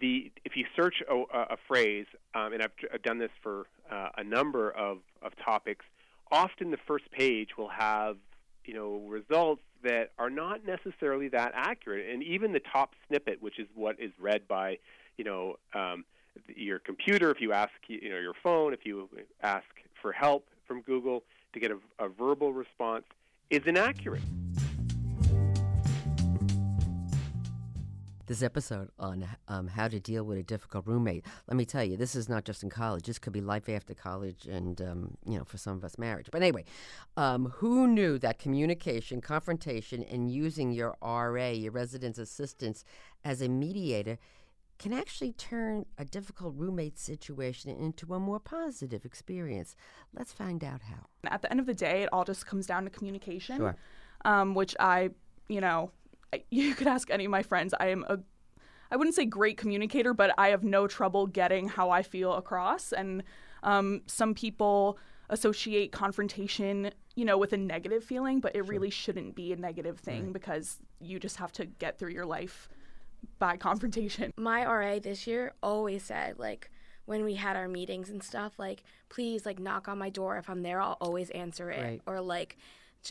the 0.00 0.30
if 0.44 0.56
you 0.56 0.64
search 0.74 1.02
a, 1.08 1.14
a 1.14 1.56
phrase, 1.68 2.06
um, 2.34 2.52
and 2.52 2.62
I've, 2.62 2.72
I've, 2.92 3.02
done 3.02 3.18
this 3.18 3.30
for 3.42 3.66
uh, 3.90 4.08
a 4.16 4.24
number 4.24 4.70
of, 4.70 4.98
of 5.22 5.32
topics, 5.44 5.84
often 6.32 6.70
the 6.70 6.78
first 6.86 7.10
page 7.10 7.50
will 7.58 7.68
have 7.68 8.16
you 8.64 8.74
know 8.74 9.02
results 9.06 9.62
that 9.82 10.12
are 10.18 10.30
not 10.30 10.60
necessarily 10.66 11.28
that 11.28 11.52
accurate, 11.54 12.08
and 12.10 12.22
even 12.22 12.52
the 12.52 12.60
top 12.72 12.92
snippet, 13.06 13.42
which 13.42 13.58
is 13.58 13.68
what 13.74 14.00
is 14.00 14.10
read 14.18 14.48
by 14.48 14.78
you 15.16 15.24
know 15.24 15.56
um, 15.74 16.04
your 16.56 16.78
computer, 16.78 17.30
if 17.30 17.40
you 17.40 17.52
ask 17.52 17.72
you 17.88 18.10
know 18.10 18.18
your 18.18 18.34
phone, 18.42 18.72
if 18.72 18.80
you 18.84 19.08
ask 19.42 19.66
for 20.00 20.12
help 20.12 20.46
from 20.66 20.80
Google 20.80 21.22
to 21.52 21.60
get 21.60 21.70
a, 21.70 21.78
a 21.98 22.08
verbal 22.08 22.52
response, 22.52 23.04
is 23.50 23.62
inaccurate. 23.66 24.22
This 28.26 28.42
episode 28.42 28.90
on 28.98 29.26
um, 29.48 29.68
how 29.68 29.88
to 29.88 30.00
deal 30.00 30.24
with 30.24 30.38
a 30.38 30.42
difficult 30.42 30.86
roommate. 30.86 31.24
Let 31.48 31.56
me 31.56 31.64
tell 31.64 31.84
you, 31.84 31.96
this 31.96 32.14
is 32.14 32.28
not 32.28 32.44
just 32.44 32.62
in 32.62 32.70
college. 32.70 33.04
This 33.04 33.18
could 33.18 33.32
be 33.32 33.40
life 33.40 33.68
after 33.68 33.94
college, 33.94 34.46
and 34.46 34.80
um, 34.80 35.16
you 35.26 35.38
know, 35.38 35.44
for 35.44 35.58
some 35.58 35.76
of 35.76 35.84
us, 35.84 35.98
marriage. 35.98 36.28
But 36.30 36.42
anyway, 36.42 36.64
um, 37.16 37.46
who 37.56 37.86
knew 37.86 38.18
that 38.18 38.38
communication, 38.38 39.20
confrontation, 39.20 40.02
and 40.02 40.30
using 40.30 40.72
your 40.72 40.96
RA, 41.02 41.48
your 41.48 41.72
residence 41.72 42.18
assistance, 42.18 42.84
as 43.24 43.40
a 43.40 43.48
mediator 43.48 44.18
can 44.78 44.92
actually 44.92 45.32
turn 45.32 45.86
a 45.98 46.04
difficult 46.04 46.54
roommate 46.56 46.98
situation 46.98 47.70
into 47.70 48.12
a 48.14 48.18
more 48.18 48.40
positive 48.40 49.04
experience. 49.04 49.76
Let's 50.12 50.32
find 50.32 50.64
out 50.64 50.82
how. 50.82 51.06
At 51.30 51.42
the 51.42 51.50
end 51.50 51.60
of 51.60 51.66
the 51.66 51.74
day, 51.74 52.02
it 52.02 52.08
all 52.12 52.24
just 52.24 52.46
comes 52.46 52.66
down 52.66 52.84
to 52.84 52.90
communication, 52.90 53.58
sure. 53.58 53.76
um, 54.24 54.54
which 54.54 54.74
I, 54.80 55.10
you 55.48 55.60
know, 55.60 55.92
you 56.50 56.74
could 56.74 56.86
ask 56.86 57.10
any 57.10 57.24
of 57.24 57.30
my 57.30 57.42
friends. 57.42 57.74
I 57.78 57.88
am 57.88 58.04
a 58.08 58.18
I 58.90 58.96
wouldn't 58.96 59.16
say 59.16 59.24
great 59.24 59.56
communicator, 59.56 60.14
but 60.14 60.32
I 60.38 60.48
have 60.48 60.62
no 60.62 60.86
trouble 60.86 61.26
getting 61.26 61.68
how 61.68 61.90
I 61.90 62.02
feel 62.02 62.34
across. 62.34 62.92
And 62.92 63.24
um, 63.64 64.02
some 64.06 64.34
people 64.34 64.98
associate 65.30 65.90
confrontation, 65.90 66.92
you 67.16 67.24
know, 67.24 67.38
with 67.38 67.52
a 67.52 67.56
negative 67.56 68.04
feeling, 68.04 68.40
but 68.40 68.54
it 68.54 68.58
sure. 68.58 68.66
really 68.66 68.90
shouldn't 68.90 69.34
be 69.34 69.52
a 69.52 69.56
negative 69.56 69.98
thing 69.98 70.24
right. 70.24 70.32
because 70.32 70.78
you 71.00 71.18
just 71.18 71.38
have 71.38 71.50
to 71.52 71.64
get 71.64 71.98
through 71.98 72.10
your 72.10 72.26
life 72.26 72.68
by 73.38 73.56
confrontation. 73.56 74.32
My 74.36 74.64
RA 74.64 74.98
this 74.98 75.26
year 75.26 75.54
always 75.62 76.04
said, 76.04 76.38
like, 76.38 76.70
when 77.06 77.24
we 77.24 77.34
had 77.34 77.56
our 77.56 77.68
meetings 77.68 78.10
and 78.10 78.22
stuff, 78.22 78.58
like, 78.58 78.84
please, 79.08 79.44
like, 79.44 79.58
knock 79.58 79.88
on 79.88 79.98
my 79.98 80.08
door. 80.08 80.38
If 80.38 80.48
I'm 80.48 80.62
there, 80.62 80.80
I'll 80.80 80.96
always 81.00 81.30
answer 81.30 81.70
it. 81.70 81.82
Right. 81.82 82.00
Or, 82.06 82.20
like, 82.20 82.56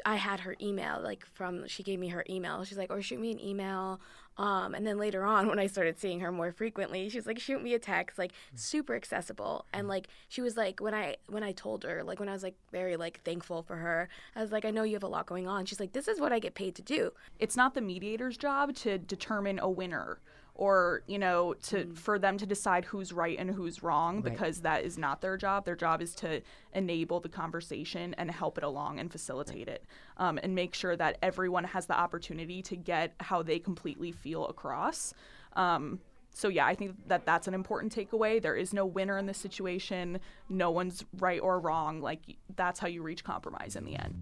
I 0.05 0.15
had 0.15 0.41
her 0.41 0.55
email, 0.61 0.99
like 1.01 1.25
from 1.25 1.67
she 1.67 1.83
gave 1.83 1.99
me 1.99 2.09
her 2.09 2.25
email. 2.29 2.63
She's 2.63 2.77
like, 2.77 2.91
or 2.91 3.01
shoot 3.01 3.19
me 3.19 3.31
an 3.31 3.39
email. 3.39 3.99
Um, 4.37 4.73
and 4.73 4.85
then 4.85 4.97
later 4.97 5.23
on, 5.23 5.47
when 5.49 5.59
I 5.59 5.67
started 5.67 5.99
seeing 5.99 6.19
her 6.21 6.31
more 6.31 6.51
frequently, 6.51 7.09
she's 7.09 7.27
like, 7.27 7.39
shoot 7.39 7.61
me 7.61 7.73
a 7.73 7.79
text, 7.79 8.17
like 8.17 8.31
super 8.55 8.95
accessible. 8.95 9.65
And 9.73 9.87
like 9.87 10.07
she 10.29 10.41
was 10.41 10.57
like, 10.57 10.79
when 10.79 10.93
I 10.93 11.17
when 11.27 11.43
I 11.43 11.51
told 11.51 11.83
her, 11.83 12.03
like 12.03 12.19
when 12.19 12.29
I 12.29 12.33
was 12.33 12.43
like 12.43 12.55
very 12.71 12.95
like 12.95 13.21
thankful 13.23 13.63
for 13.63 13.75
her, 13.77 14.09
I 14.35 14.41
was 14.41 14.51
like, 14.51 14.65
I 14.65 14.71
know 14.71 14.83
you 14.83 14.93
have 14.93 15.03
a 15.03 15.07
lot 15.07 15.25
going 15.25 15.47
on. 15.47 15.65
She's 15.65 15.79
like, 15.79 15.93
this 15.93 16.07
is 16.07 16.19
what 16.19 16.33
I 16.33 16.39
get 16.39 16.55
paid 16.55 16.75
to 16.75 16.81
do. 16.81 17.11
It's 17.39 17.55
not 17.57 17.73
the 17.73 17.81
mediator's 17.81 18.37
job 18.37 18.75
to 18.77 18.97
determine 18.97 19.59
a 19.59 19.69
winner 19.69 20.19
or 20.55 21.01
you 21.07 21.17
know 21.17 21.53
to 21.55 21.93
for 21.95 22.19
them 22.19 22.37
to 22.37 22.45
decide 22.45 22.85
who's 22.85 23.11
right 23.11 23.37
and 23.39 23.49
who's 23.49 23.81
wrong 23.81 24.21
Right. 24.21 24.31
because 24.33 24.61
that 24.61 24.83
is 24.83 24.97
not 24.97 25.21
their 25.21 25.35
job. 25.37 25.65
Their 25.65 25.75
job 25.75 26.01
is 26.01 26.13
to 26.15 26.41
enable 26.73 27.19
the 27.19 27.29
conversation 27.29 28.13
and 28.19 28.29
help 28.29 28.57
it 28.57 28.63
along 28.63 28.99
and 28.99 29.11
facilitate 29.11 29.67
it 29.67 29.83
um, 30.17 30.39
and 30.43 30.53
make 30.53 30.75
sure 30.75 30.95
that 30.95 31.17
everyone 31.21 31.63
has 31.63 31.87
the 31.87 31.97
opportunity 31.97 32.61
to 32.63 32.75
get 32.75 33.13
how 33.19 33.41
they 33.41 33.59
completely 33.59 34.11
feel 34.11 34.45
across 34.47 35.13
um, 35.55 35.99
so 36.35 36.47
yeah 36.47 36.65
i 36.65 36.73
think 36.73 36.95
that 37.07 37.25
that's 37.25 37.47
an 37.47 37.53
important 37.53 37.93
takeaway. 37.95 38.41
There 38.41 38.55
is 38.55 38.73
no 38.73 38.85
winner 38.87 39.17
in 39.19 39.25
this 39.27 39.37
situation. 39.37 40.19
No 40.49 40.71
one's 40.71 41.03
right 41.19 41.39
or 41.39 41.59
wrong. 41.59 42.01
Like 42.01 42.21
that's 42.55 42.79
how 42.79 42.87
you 42.87 43.03
reach 43.03 43.23
compromise 43.23 43.75
in 43.75 43.85
the 43.85 43.95
end 43.95 44.15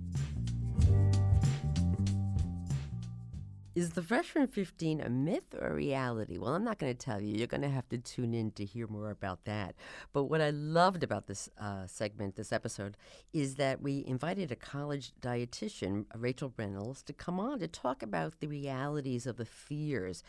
Is 3.73 3.91
the 3.91 4.03
freshman 4.03 4.47
15 4.47 4.99
a 4.99 5.09
myth 5.09 5.55
or 5.57 5.67
a 5.67 5.73
reality? 5.73 6.37
Well, 6.37 6.53
I'm 6.53 6.63
not 6.65 6.77
going 6.77 6.91
to 6.93 7.05
tell 7.05 7.21
you. 7.21 7.37
You're 7.37 7.47
going 7.47 7.61
to 7.61 7.69
have 7.69 7.87
to 7.87 7.97
tune 7.97 8.33
in 8.33 8.51
to 8.51 8.65
hear 8.65 8.85
more 8.85 9.11
about 9.11 9.45
that. 9.45 9.75
But 10.11 10.25
what 10.25 10.41
I 10.41 10.49
loved 10.49 11.03
about 11.03 11.27
this 11.27 11.47
uh, 11.57 11.87
segment, 11.87 12.35
this 12.35 12.51
episode, 12.51 12.97
is 13.31 13.55
that 13.55 13.81
we 13.81 14.03
invited 14.05 14.51
a 14.51 14.57
college 14.57 15.13
dietitian, 15.21 16.03
Rachel 16.13 16.53
Reynolds, 16.57 17.01
to 17.03 17.13
come 17.13 17.39
on 17.39 17.59
to 17.59 17.67
talk 17.69 18.03
about 18.03 18.41
the 18.41 18.47
realities 18.47 19.25
of 19.25 19.37
the 19.37 19.45
fears 19.45 20.21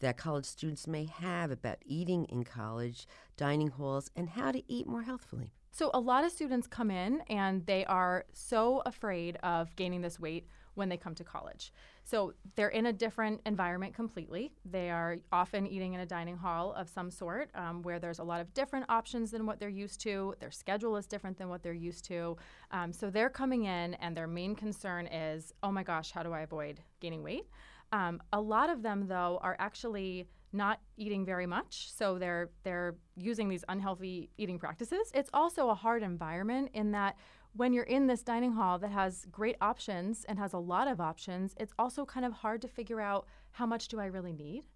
that 0.00 0.18
college 0.18 0.44
students 0.44 0.86
may 0.86 1.06
have 1.06 1.50
about 1.50 1.78
eating 1.86 2.26
in 2.26 2.44
college 2.44 3.06
dining 3.38 3.68
halls 3.68 4.10
and 4.14 4.28
how 4.28 4.52
to 4.52 4.62
eat 4.70 4.86
more 4.86 5.02
healthfully. 5.02 5.54
So, 5.72 5.90
a 5.94 6.00
lot 6.00 6.24
of 6.24 6.32
students 6.32 6.66
come 6.66 6.90
in 6.90 7.20
and 7.28 7.64
they 7.66 7.84
are 7.84 8.24
so 8.32 8.82
afraid 8.84 9.36
of 9.42 9.74
gaining 9.76 10.00
this 10.00 10.18
weight 10.18 10.46
when 10.74 10.88
they 10.88 10.96
come 10.96 11.14
to 11.14 11.24
college. 11.24 11.72
So, 12.02 12.34
they're 12.56 12.68
in 12.68 12.86
a 12.86 12.92
different 12.92 13.40
environment 13.46 13.94
completely. 13.94 14.52
They 14.64 14.90
are 14.90 15.18
often 15.30 15.68
eating 15.68 15.94
in 15.94 16.00
a 16.00 16.06
dining 16.06 16.36
hall 16.36 16.72
of 16.72 16.88
some 16.88 17.10
sort 17.10 17.50
um, 17.54 17.82
where 17.82 18.00
there's 18.00 18.18
a 18.18 18.24
lot 18.24 18.40
of 18.40 18.52
different 18.52 18.86
options 18.88 19.30
than 19.30 19.46
what 19.46 19.60
they're 19.60 19.68
used 19.68 20.00
to. 20.02 20.34
Their 20.40 20.50
schedule 20.50 20.96
is 20.96 21.06
different 21.06 21.38
than 21.38 21.48
what 21.48 21.62
they're 21.62 21.72
used 21.72 22.04
to. 22.06 22.36
Um, 22.72 22.92
so, 22.92 23.08
they're 23.08 23.30
coming 23.30 23.64
in 23.64 23.94
and 23.94 24.16
their 24.16 24.26
main 24.26 24.56
concern 24.56 25.06
is, 25.06 25.54
oh 25.62 25.70
my 25.70 25.84
gosh, 25.84 26.10
how 26.10 26.24
do 26.24 26.32
I 26.32 26.40
avoid 26.40 26.80
gaining 26.98 27.22
weight? 27.22 27.46
Um, 27.92 28.20
a 28.32 28.40
lot 28.40 28.70
of 28.70 28.82
them, 28.82 29.06
though, 29.06 29.38
are 29.42 29.56
actually 29.60 30.26
not 30.52 30.80
eating 30.96 31.24
very 31.24 31.46
much, 31.46 31.90
so 31.92 32.18
they're 32.18 32.50
they're 32.64 32.96
using 33.16 33.48
these 33.48 33.64
unhealthy 33.68 34.30
eating 34.36 34.58
practices. 34.58 35.10
It's 35.14 35.30
also 35.32 35.68
a 35.70 35.74
hard 35.74 36.02
environment 36.02 36.70
in 36.74 36.92
that 36.92 37.16
when 37.54 37.72
you're 37.72 37.84
in 37.84 38.06
this 38.06 38.22
dining 38.22 38.52
hall 38.52 38.78
that 38.78 38.90
has 38.90 39.26
great 39.30 39.56
options 39.60 40.24
and 40.28 40.38
has 40.38 40.52
a 40.52 40.58
lot 40.58 40.86
of 40.88 41.00
options, 41.00 41.54
it's 41.58 41.72
also 41.78 42.04
kind 42.04 42.24
of 42.24 42.32
hard 42.32 42.62
to 42.62 42.68
figure 42.68 43.00
out 43.00 43.26
how 43.52 43.66
much 43.66 43.88
do 43.88 43.98
I 43.98 44.06
really 44.06 44.32
need. 44.32 44.66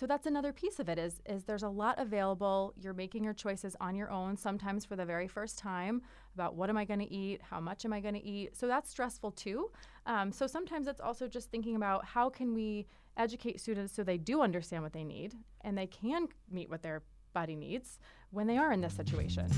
So 0.00 0.06
that's 0.06 0.24
another 0.24 0.50
piece 0.50 0.78
of 0.78 0.88
it 0.88 0.98
is 0.98 1.20
is 1.26 1.44
there's 1.44 1.62
a 1.62 1.68
lot 1.68 1.98
available. 1.98 2.72
You're 2.80 2.94
making 2.94 3.22
your 3.22 3.34
choices 3.34 3.76
on 3.82 3.94
your 3.94 4.10
own 4.10 4.34
sometimes 4.34 4.86
for 4.86 4.96
the 4.96 5.04
very 5.04 5.28
first 5.28 5.58
time 5.58 6.00
about 6.34 6.54
what 6.54 6.70
am 6.70 6.78
I 6.78 6.86
going 6.86 7.00
to 7.00 7.12
eat, 7.12 7.42
how 7.42 7.60
much 7.60 7.84
am 7.84 7.92
I 7.92 8.00
going 8.00 8.14
to 8.14 8.24
eat. 8.24 8.56
So 8.56 8.66
that's 8.66 8.88
stressful 8.88 9.32
too. 9.32 9.70
Um, 10.06 10.32
so 10.32 10.46
sometimes 10.46 10.86
it's 10.86 11.02
also 11.02 11.28
just 11.28 11.50
thinking 11.50 11.76
about 11.76 12.06
how 12.06 12.30
can 12.30 12.54
we 12.54 12.86
educate 13.18 13.60
students 13.60 13.94
so 13.94 14.02
they 14.02 14.16
do 14.16 14.40
understand 14.40 14.82
what 14.82 14.94
they 14.94 15.04
need 15.04 15.34
and 15.60 15.76
they 15.76 15.86
can 15.86 16.28
meet 16.50 16.70
what 16.70 16.80
their 16.80 17.02
body 17.34 17.54
needs 17.54 17.98
when 18.30 18.46
they 18.46 18.56
are 18.56 18.72
in 18.72 18.80
this 18.80 18.94
situation. 18.94 19.50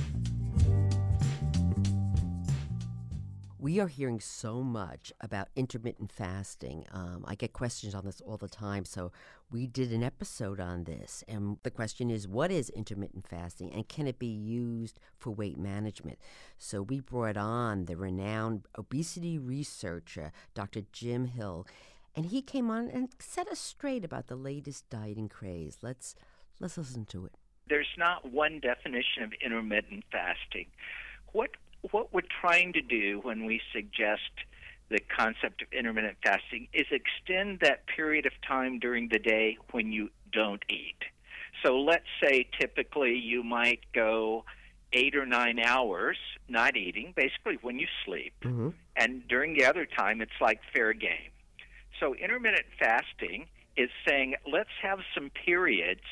We 3.62 3.78
are 3.78 3.86
hearing 3.86 4.18
so 4.18 4.60
much 4.60 5.12
about 5.20 5.46
intermittent 5.54 6.10
fasting. 6.10 6.84
Um, 6.90 7.24
I 7.28 7.36
get 7.36 7.52
questions 7.52 7.94
on 7.94 8.04
this 8.04 8.20
all 8.20 8.36
the 8.36 8.48
time. 8.48 8.84
So, 8.84 9.12
we 9.52 9.68
did 9.68 9.92
an 9.92 10.02
episode 10.02 10.58
on 10.58 10.82
this. 10.82 11.22
And 11.28 11.58
the 11.62 11.70
question 11.70 12.10
is 12.10 12.26
what 12.26 12.50
is 12.50 12.70
intermittent 12.70 13.28
fasting 13.28 13.72
and 13.72 13.86
can 13.86 14.08
it 14.08 14.18
be 14.18 14.26
used 14.26 14.98
for 15.16 15.30
weight 15.30 15.58
management? 15.58 16.18
So, 16.58 16.82
we 16.82 16.98
brought 16.98 17.36
on 17.36 17.84
the 17.84 17.96
renowned 17.96 18.66
obesity 18.76 19.38
researcher, 19.38 20.32
Dr. 20.54 20.80
Jim 20.90 21.26
Hill, 21.26 21.64
and 22.16 22.26
he 22.26 22.42
came 22.42 22.68
on 22.68 22.88
and 22.88 23.10
set 23.20 23.46
us 23.46 23.60
straight 23.60 24.04
about 24.04 24.26
the 24.26 24.34
latest 24.34 24.90
dieting 24.90 25.28
craze. 25.28 25.78
Let's, 25.82 26.16
let's 26.58 26.76
listen 26.76 27.04
to 27.06 27.26
it. 27.26 27.34
There's 27.68 27.94
not 27.96 28.32
one 28.32 28.58
definition 28.58 29.22
of 29.22 29.32
intermittent 29.40 30.02
fasting. 30.10 30.66
What 31.30 31.50
what 31.90 32.12
we're 32.12 32.22
trying 32.40 32.72
to 32.74 32.80
do 32.82 33.20
when 33.22 33.44
we 33.44 33.60
suggest 33.74 34.30
the 34.88 35.00
concept 35.00 35.62
of 35.62 35.68
intermittent 35.72 36.16
fasting 36.22 36.68
is 36.72 36.86
extend 36.90 37.60
that 37.60 37.86
period 37.86 38.26
of 38.26 38.32
time 38.46 38.78
during 38.78 39.08
the 39.08 39.18
day 39.18 39.56
when 39.70 39.90
you 39.92 40.10
don't 40.32 40.62
eat. 40.68 40.98
So 41.64 41.80
let's 41.80 42.06
say 42.22 42.48
typically 42.58 43.16
you 43.16 43.42
might 43.42 43.80
go 43.94 44.44
eight 44.92 45.16
or 45.16 45.24
nine 45.26 45.58
hours 45.58 46.18
not 46.48 46.76
eating, 46.76 47.12
basically 47.16 47.58
when 47.62 47.78
you 47.78 47.86
sleep, 48.04 48.34
Mm-hmm. 48.42 48.70
and 48.96 49.26
during 49.28 49.54
the 49.54 49.64
other 49.64 49.86
time 49.86 50.20
it's 50.20 50.40
like 50.40 50.60
fair 50.74 50.92
game. 50.92 51.30
So 52.00 52.14
intermittent 52.14 52.66
fasting 52.78 53.46
is 53.76 53.88
saying 54.06 54.34
let's 54.50 54.70
have 54.82 54.98
some 55.14 55.30
periods 55.30 56.02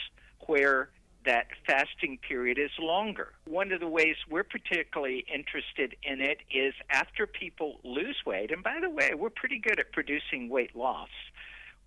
where 0.47 0.89
that 1.25 1.47
fasting 1.67 2.19
period 2.27 2.59
is 2.59 2.71
longer. 2.79 3.33
One 3.47 3.73
of 3.73 3.81
the 3.81 3.89
ways 3.89 4.17
we're 4.29 4.45
particularly 4.45 5.25
interested 5.33 5.97
in 6.03 6.21
it 6.21 6.39
is 6.51 6.75
after 6.91 7.27
people 7.27 7.81
lose 7.85 8.17
weight, 8.25 8.51
and 8.51 8.63
by 8.63 8.79
the 8.81 8.91
way, 8.91 9.13
we're 9.17 9.31
pretty 9.31 9.59
good 9.59 9.79
at 9.79 9.93
producing 9.93 10.49
weight 10.49 10.75
loss, 10.75 11.11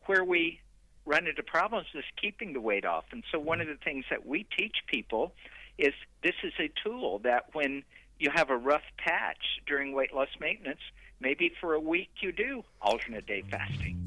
where 0.06 0.24
we 0.24 0.60
run 1.06 1.28
into 1.28 1.44
problems 1.44 1.88
is 1.96 2.04
keeping 2.22 2.54
the 2.54 2.62
weight 2.62 2.86
off. 2.86 3.06
And 3.12 3.24
so 3.32 3.40
one 3.40 3.60
of 3.60 3.68
the 3.68 3.78
things 3.84 4.06
that 4.10 4.26
we 4.26 4.46
teach 4.58 4.78
people 4.88 5.34
is 5.78 5.94
this 6.22 6.36
is 6.44 6.54
a 6.60 6.72
tool 6.84 7.20
that 7.20 7.48
when 7.54 7.84
you 8.20 8.30
have 8.34 8.50
a 8.50 8.58
rough 8.58 8.84
patch 8.98 9.60
during 9.66 9.94
weight 9.94 10.14
loss 10.14 10.30
maintenance, 10.40 10.80
maybe 11.20 11.52
for 11.60 11.74
a 11.74 11.80
week 11.80 12.10
you 12.22 12.32
do 12.32 12.64
alternate 12.82 13.26
day 13.26 13.44
fasting. 13.50 13.98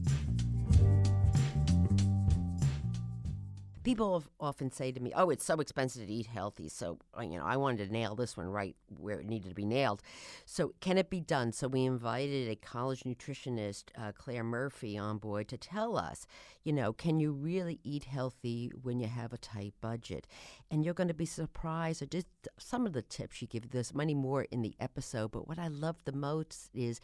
People 3.86 4.24
often 4.40 4.72
say 4.72 4.90
to 4.90 4.98
me, 4.98 5.12
"Oh, 5.14 5.30
it's 5.30 5.44
so 5.44 5.60
expensive 5.60 6.04
to 6.04 6.12
eat 6.12 6.26
healthy." 6.26 6.68
So, 6.68 6.98
uh, 7.16 7.20
you 7.22 7.38
know, 7.38 7.44
I 7.44 7.56
wanted 7.56 7.86
to 7.86 7.92
nail 7.92 8.16
this 8.16 8.36
one 8.36 8.48
right 8.48 8.74
where 8.98 9.20
it 9.20 9.28
needed 9.28 9.50
to 9.50 9.54
be 9.54 9.64
nailed. 9.64 10.02
So, 10.44 10.74
can 10.80 10.98
it 10.98 11.08
be 11.08 11.20
done? 11.20 11.52
So, 11.52 11.68
we 11.68 11.84
invited 11.84 12.48
a 12.48 12.56
college 12.56 13.04
nutritionist, 13.04 13.84
uh, 13.96 14.10
Claire 14.10 14.42
Murphy, 14.42 14.98
on 14.98 15.18
board 15.18 15.46
to 15.50 15.56
tell 15.56 15.96
us, 15.96 16.26
you 16.64 16.72
know, 16.72 16.92
can 16.92 17.20
you 17.20 17.30
really 17.30 17.78
eat 17.84 18.06
healthy 18.06 18.72
when 18.82 18.98
you 18.98 19.06
have 19.06 19.32
a 19.32 19.38
tight 19.38 19.74
budget? 19.80 20.26
And 20.68 20.84
you're 20.84 20.92
going 20.92 21.06
to 21.06 21.14
be 21.14 21.24
surprised 21.24 22.02
at 22.02 22.10
just 22.10 22.26
some 22.58 22.86
of 22.86 22.92
the 22.92 23.02
tips 23.02 23.36
she 23.36 23.46
gives. 23.46 23.68
There's 23.68 23.94
many 23.94 24.14
more 24.14 24.48
in 24.50 24.62
the 24.62 24.74
episode, 24.80 25.30
but 25.30 25.46
what 25.46 25.60
I 25.60 25.68
love 25.68 25.96
the 26.06 26.12
most 26.12 26.70
is 26.74 27.00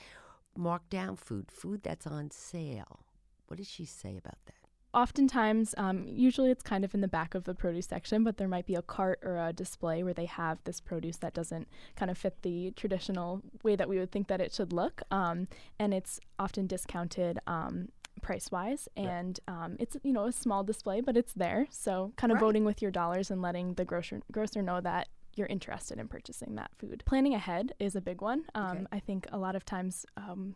mark 0.56 0.90
down 0.90 1.14
food, 1.14 1.52
food 1.52 1.84
that's 1.84 2.08
on 2.08 2.32
sale. 2.32 3.04
What 3.46 3.58
did 3.58 3.68
she 3.68 3.84
say 3.84 4.16
about 4.16 4.44
that? 4.46 4.61
Oftentimes, 4.94 5.74
um, 5.78 6.04
usually 6.06 6.50
it's 6.50 6.62
kind 6.62 6.84
of 6.84 6.94
in 6.94 7.00
the 7.00 7.08
back 7.08 7.34
of 7.34 7.44
the 7.44 7.54
produce 7.54 7.86
section, 7.86 8.24
but 8.24 8.36
there 8.36 8.48
might 8.48 8.66
be 8.66 8.74
a 8.74 8.82
cart 8.82 9.20
or 9.22 9.38
a 9.38 9.52
display 9.52 10.02
where 10.02 10.12
they 10.12 10.26
have 10.26 10.58
this 10.64 10.80
produce 10.80 11.16
that 11.18 11.32
doesn't 11.32 11.66
kind 11.96 12.10
of 12.10 12.18
fit 12.18 12.42
the 12.42 12.72
traditional 12.72 13.40
way 13.62 13.74
that 13.74 13.88
we 13.88 13.98
would 13.98 14.12
think 14.12 14.28
that 14.28 14.40
it 14.40 14.52
should 14.52 14.70
look. 14.72 15.00
Um, 15.10 15.48
and 15.78 15.94
it's 15.94 16.20
often 16.38 16.66
discounted 16.66 17.38
um, 17.46 17.88
price 18.20 18.50
wise. 18.52 18.86
And 18.94 19.40
um, 19.48 19.76
it's, 19.78 19.96
you 20.02 20.12
know, 20.12 20.26
a 20.26 20.32
small 20.32 20.62
display, 20.62 21.00
but 21.00 21.16
it's 21.16 21.32
there. 21.32 21.66
So 21.70 22.12
kind 22.16 22.30
of 22.30 22.36
Right. 22.36 22.42
voting 22.48 22.64
with 22.66 22.82
your 22.82 22.90
dollars 22.90 23.30
and 23.30 23.40
letting 23.40 23.74
the 23.74 23.86
grocer, 23.86 24.20
grocer 24.30 24.60
know 24.60 24.82
that 24.82 25.08
you're 25.36 25.46
interested 25.46 25.98
in 25.98 26.06
purchasing 26.08 26.54
that 26.56 26.70
food. 26.76 27.02
Planning 27.06 27.32
ahead 27.32 27.72
is 27.78 27.96
a 27.96 28.02
big 28.02 28.20
one. 28.20 28.44
Um, 28.54 28.64
Okay. 28.76 28.86
I 28.92 29.00
think 29.00 29.26
a 29.32 29.38
lot 29.38 29.56
of 29.56 29.64
times, 29.64 30.04
um, 30.18 30.54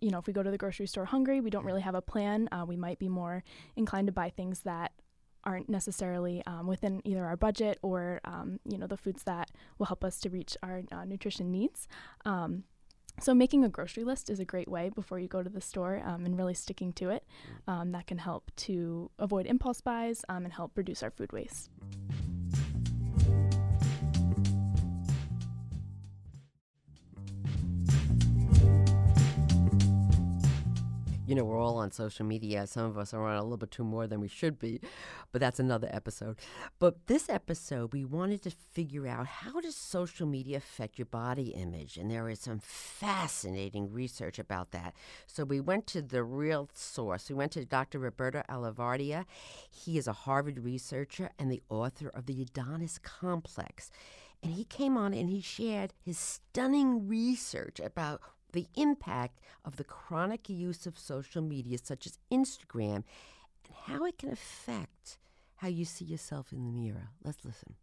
you 0.00 0.10
know, 0.10 0.18
if 0.18 0.26
we 0.26 0.32
go 0.32 0.42
to 0.42 0.50
the 0.50 0.58
grocery 0.58 0.86
store 0.86 1.04
hungry, 1.06 1.40
we 1.40 1.50
don't 1.50 1.64
really 1.64 1.82
have 1.82 1.94
a 1.94 2.02
plan. 2.02 2.48
Uh, 2.52 2.64
we 2.66 2.76
might 2.76 2.98
be 2.98 3.08
more 3.08 3.42
inclined 3.76 4.06
to 4.06 4.12
buy 4.12 4.30
things 4.30 4.60
that 4.60 4.92
aren't 5.44 5.68
necessarily 5.68 6.42
um, 6.46 6.66
within 6.66 7.00
either 7.04 7.24
our 7.24 7.36
budget 7.36 7.78
or, 7.80 8.20
um, 8.24 8.58
you 8.64 8.76
know, 8.76 8.86
the 8.86 8.96
foods 8.96 9.22
that 9.22 9.50
will 9.78 9.86
help 9.86 10.04
us 10.04 10.18
to 10.20 10.28
reach 10.28 10.56
our 10.62 10.82
uh, 10.90 11.04
nutrition 11.04 11.50
needs. 11.52 11.86
Um, 12.24 12.64
so 13.20 13.32
making 13.32 13.64
a 13.64 13.68
grocery 13.68 14.04
list 14.04 14.28
is 14.28 14.40
a 14.40 14.44
great 14.44 14.68
way 14.68 14.90
before 14.90 15.18
you 15.18 15.28
go 15.28 15.42
to 15.42 15.48
the 15.48 15.60
store 15.60 16.02
um, 16.04 16.26
and 16.26 16.36
really 16.36 16.52
sticking 16.52 16.92
to 16.94 17.10
it. 17.10 17.24
Um, 17.66 17.92
that 17.92 18.06
can 18.06 18.18
help 18.18 18.50
to 18.56 19.10
avoid 19.18 19.46
impulse 19.46 19.80
buys 19.80 20.24
um, 20.28 20.44
and 20.44 20.52
help 20.52 20.76
reduce 20.76 21.02
our 21.02 21.10
food 21.10 21.32
waste. 21.32 21.70
You 31.26 31.34
know, 31.34 31.42
we're 31.42 31.58
all 31.58 31.78
on 31.78 31.90
social 31.90 32.24
media. 32.24 32.68
Some 32.68 32.84
of 32.84 32.96
us 32.96 33.12
are 33.12 33.26
on 33.26 33.36
a 33.36 33.42
little 33.42 33.56
bit 33.56 33.72
too 33.72 33.82
more 33.82 34.06
than 34.06 34.20
we 34.20 34.28
should 34.28 34.60
be, 34.60 34.80
but 35.32 35.40
that's 35.40 35.58
another 35.58 35.88
episode. 35.90 36.36
But 36.78 37.08
this 37.08 37.28
episode, 37.28 37.92
we 37.92 38.04
wanted 38.04 38.42
to 38.44 38.50
figure 38.50 39.08
out 39.08 39.26
how 39.26 39.60
does 39.60 39.74
social 39.74 40.26
media 40.28 40.58
affect 40.58 40.98
your 40.98 41.06
body 41.06 41.48
image? 41.48 41.96
And 41.96 42.12
there 42.12 42.28
is 42.28 42.38
some 42.38 42.60
fascinating 42.60 43.92
research 43.92 44.38
about 44.38 44.70
that. 44.70 44.94
So 45.26 45.44
we 45.44 45.60
went 45.60 45.88
to 45.88 46.02
the 46.02 46.22
real 46.22 46.70
source. 46.72 47.28
We 47.28 47.34
went 47.34 47.50
to 47.52 47.64
Dr. 47.64 47.98
Roberto 47.98 48.42
Olivardia. 48.48 49.24
He 49.68 49.98
is 49.98 50.06
a 50.06 50.12
Harvard 50.12 50.62
researcher 50.62 51.30
and 51.40 51.50
the 51.50 51.62
author 51.68 52.08
of 52.08 52.26
the 52.26 52.40
Adonis 52.40 53.00
Complex. 53.02 53.90
And 54.44 54.52
he 54.52 54.64
came 54.64 54.96
on 54.96 55.12
and 55.12 55.28
he 55.28 55.40
shared 55.40 55.92
his 56.04 56.18
stunning 56.18 57.08
research 57.08 57.80
about 57.80 58.20
the 58.56 58.66
impact 58.74 59.38
of 59.64 59.76
the 59.76 59.84
chronic 59.84 60.48
use 60.48 60.86
of 60.86 60.98
social 60.98 61.42
media, 61.42 61.78
such 61.78 62.06
as 62.06 62.18
Instagram, 62.32 63.04
and 63.64 63.74
how 63.84 64.04
it 64.04 64.18
can 64.18 64.30
affect 64.30 65.18
how 65.56 65.68
you 65.68 65.84
see 65.84 66.04
yourself 66.04 66.52
in 66.52 66.64
the 66.64 66.72
mirror. 66.72 67.10
Let's 67.22 67.44
listen. 67.44 67.74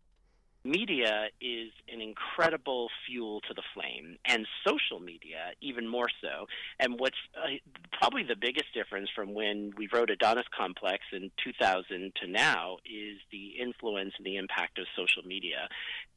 Media 0.65 1.25
is 1.41 1.71
an 1.93 1.99
incredible 1.99 2.87
fuel 3.05 3.41
to 3.41 3.53
the 3.53 3.61
flame, 3.73 4.17
and 4.25 4.47
social 4.65 4.99
media 4.99 5.51
even 5.61 5.85
more 5.85 6.07
so. 6.21 6.47
And 6.79 6.97
what's 6.97 7.17
uh, 7.35 7.47
probably 7.91 8.23
the 8.23 8.37
biggest 8.39 8.73
difference 8.73 9.09
from 9.13 9.33
when 9.33 9.73
we 9.77 9.89
wrote 9.93 10.09
Adonis 10.09 10.45
Complex 10.57 11.03
in 11.11 11.31
2000 11.43 12.13
to 12.21 12.27
now 12.27 12.77
is 12.85 13.19
the 13.29 13.61
influence 13.61 14.13
and 14.17 14.25
the 14.25 14.37
impact 14.37 14.79
of 14.79 14.85
social 14.95 15.23
media. 15.27 15.67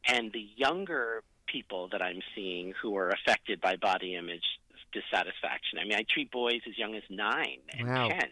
And 0.07 0.33
the 0.33 0.47
younger 0.57 1.25
people 1.47 1.88
that 1.93 2.03
I'm 2.03 2.21
seeing 2.35 2.73
who 2.81 2.97
are 2.97 3.11
affected 3.11 3.61
by 3.61 3.76
body 3.76 4.15
image 4.15 4.45
dissatisfaction. 4.93 5.79
I 5.79 5.85
mean, 5.85 5.95
I 5.95 6.05
treat 6.09 6.31
boys 6.31 6.61
as 6.69 6.79
young 6.79 6.95
as 6.95 7.03
nine 7.11 7.61
and 7.76 7.88
Wow. 7.88 8.09
ten 8.09 8.31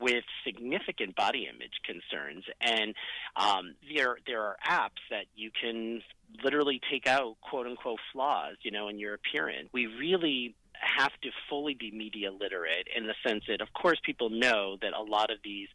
with 0.00 0.24
significant 0.44 1.14
body 1.16 1.48
image 1.48 1.80
concerns, 1.84 2.44
and 2.60 2.94
um, 3.36 3.74
there 3.94 4.18
there 4.26 4.42
are 4.42 4.56
apps 4.66 5.00
that 5.10 5.26
you 5.34 5.50
can 5.50 6.02
literally 6.42 6.80
take 6.90 7.06
out 7.06 7.36
quote 7.40 7.66
unquote 7.66 8.00
flaws, 8.12 8.56
you 8.62 8.70
know, 8.70 8.88
in 8.88 8.98
your 8.98 9.14
appearance. 9.14 9.68
We 9.72 9.86
really 9.86 10.54
have 10.72 11.12
to 11.22 11.30
fully 11.48 11.74
be 11.74 11.90
media 11.90 12.32
literate 12.32 12.88
in 12.94 13.06
the 13.06 13.14
sense 13.26 13.44
that, 13.48 13.60
of 13.60 13.72
course, 13.72 13.98
people 14.04 14.28
know 14.30 14.76
that 14.82 14.92
a 14.92 15.02
lot 15.02 15.30
of 15.30 15.38
these 15.42 15.68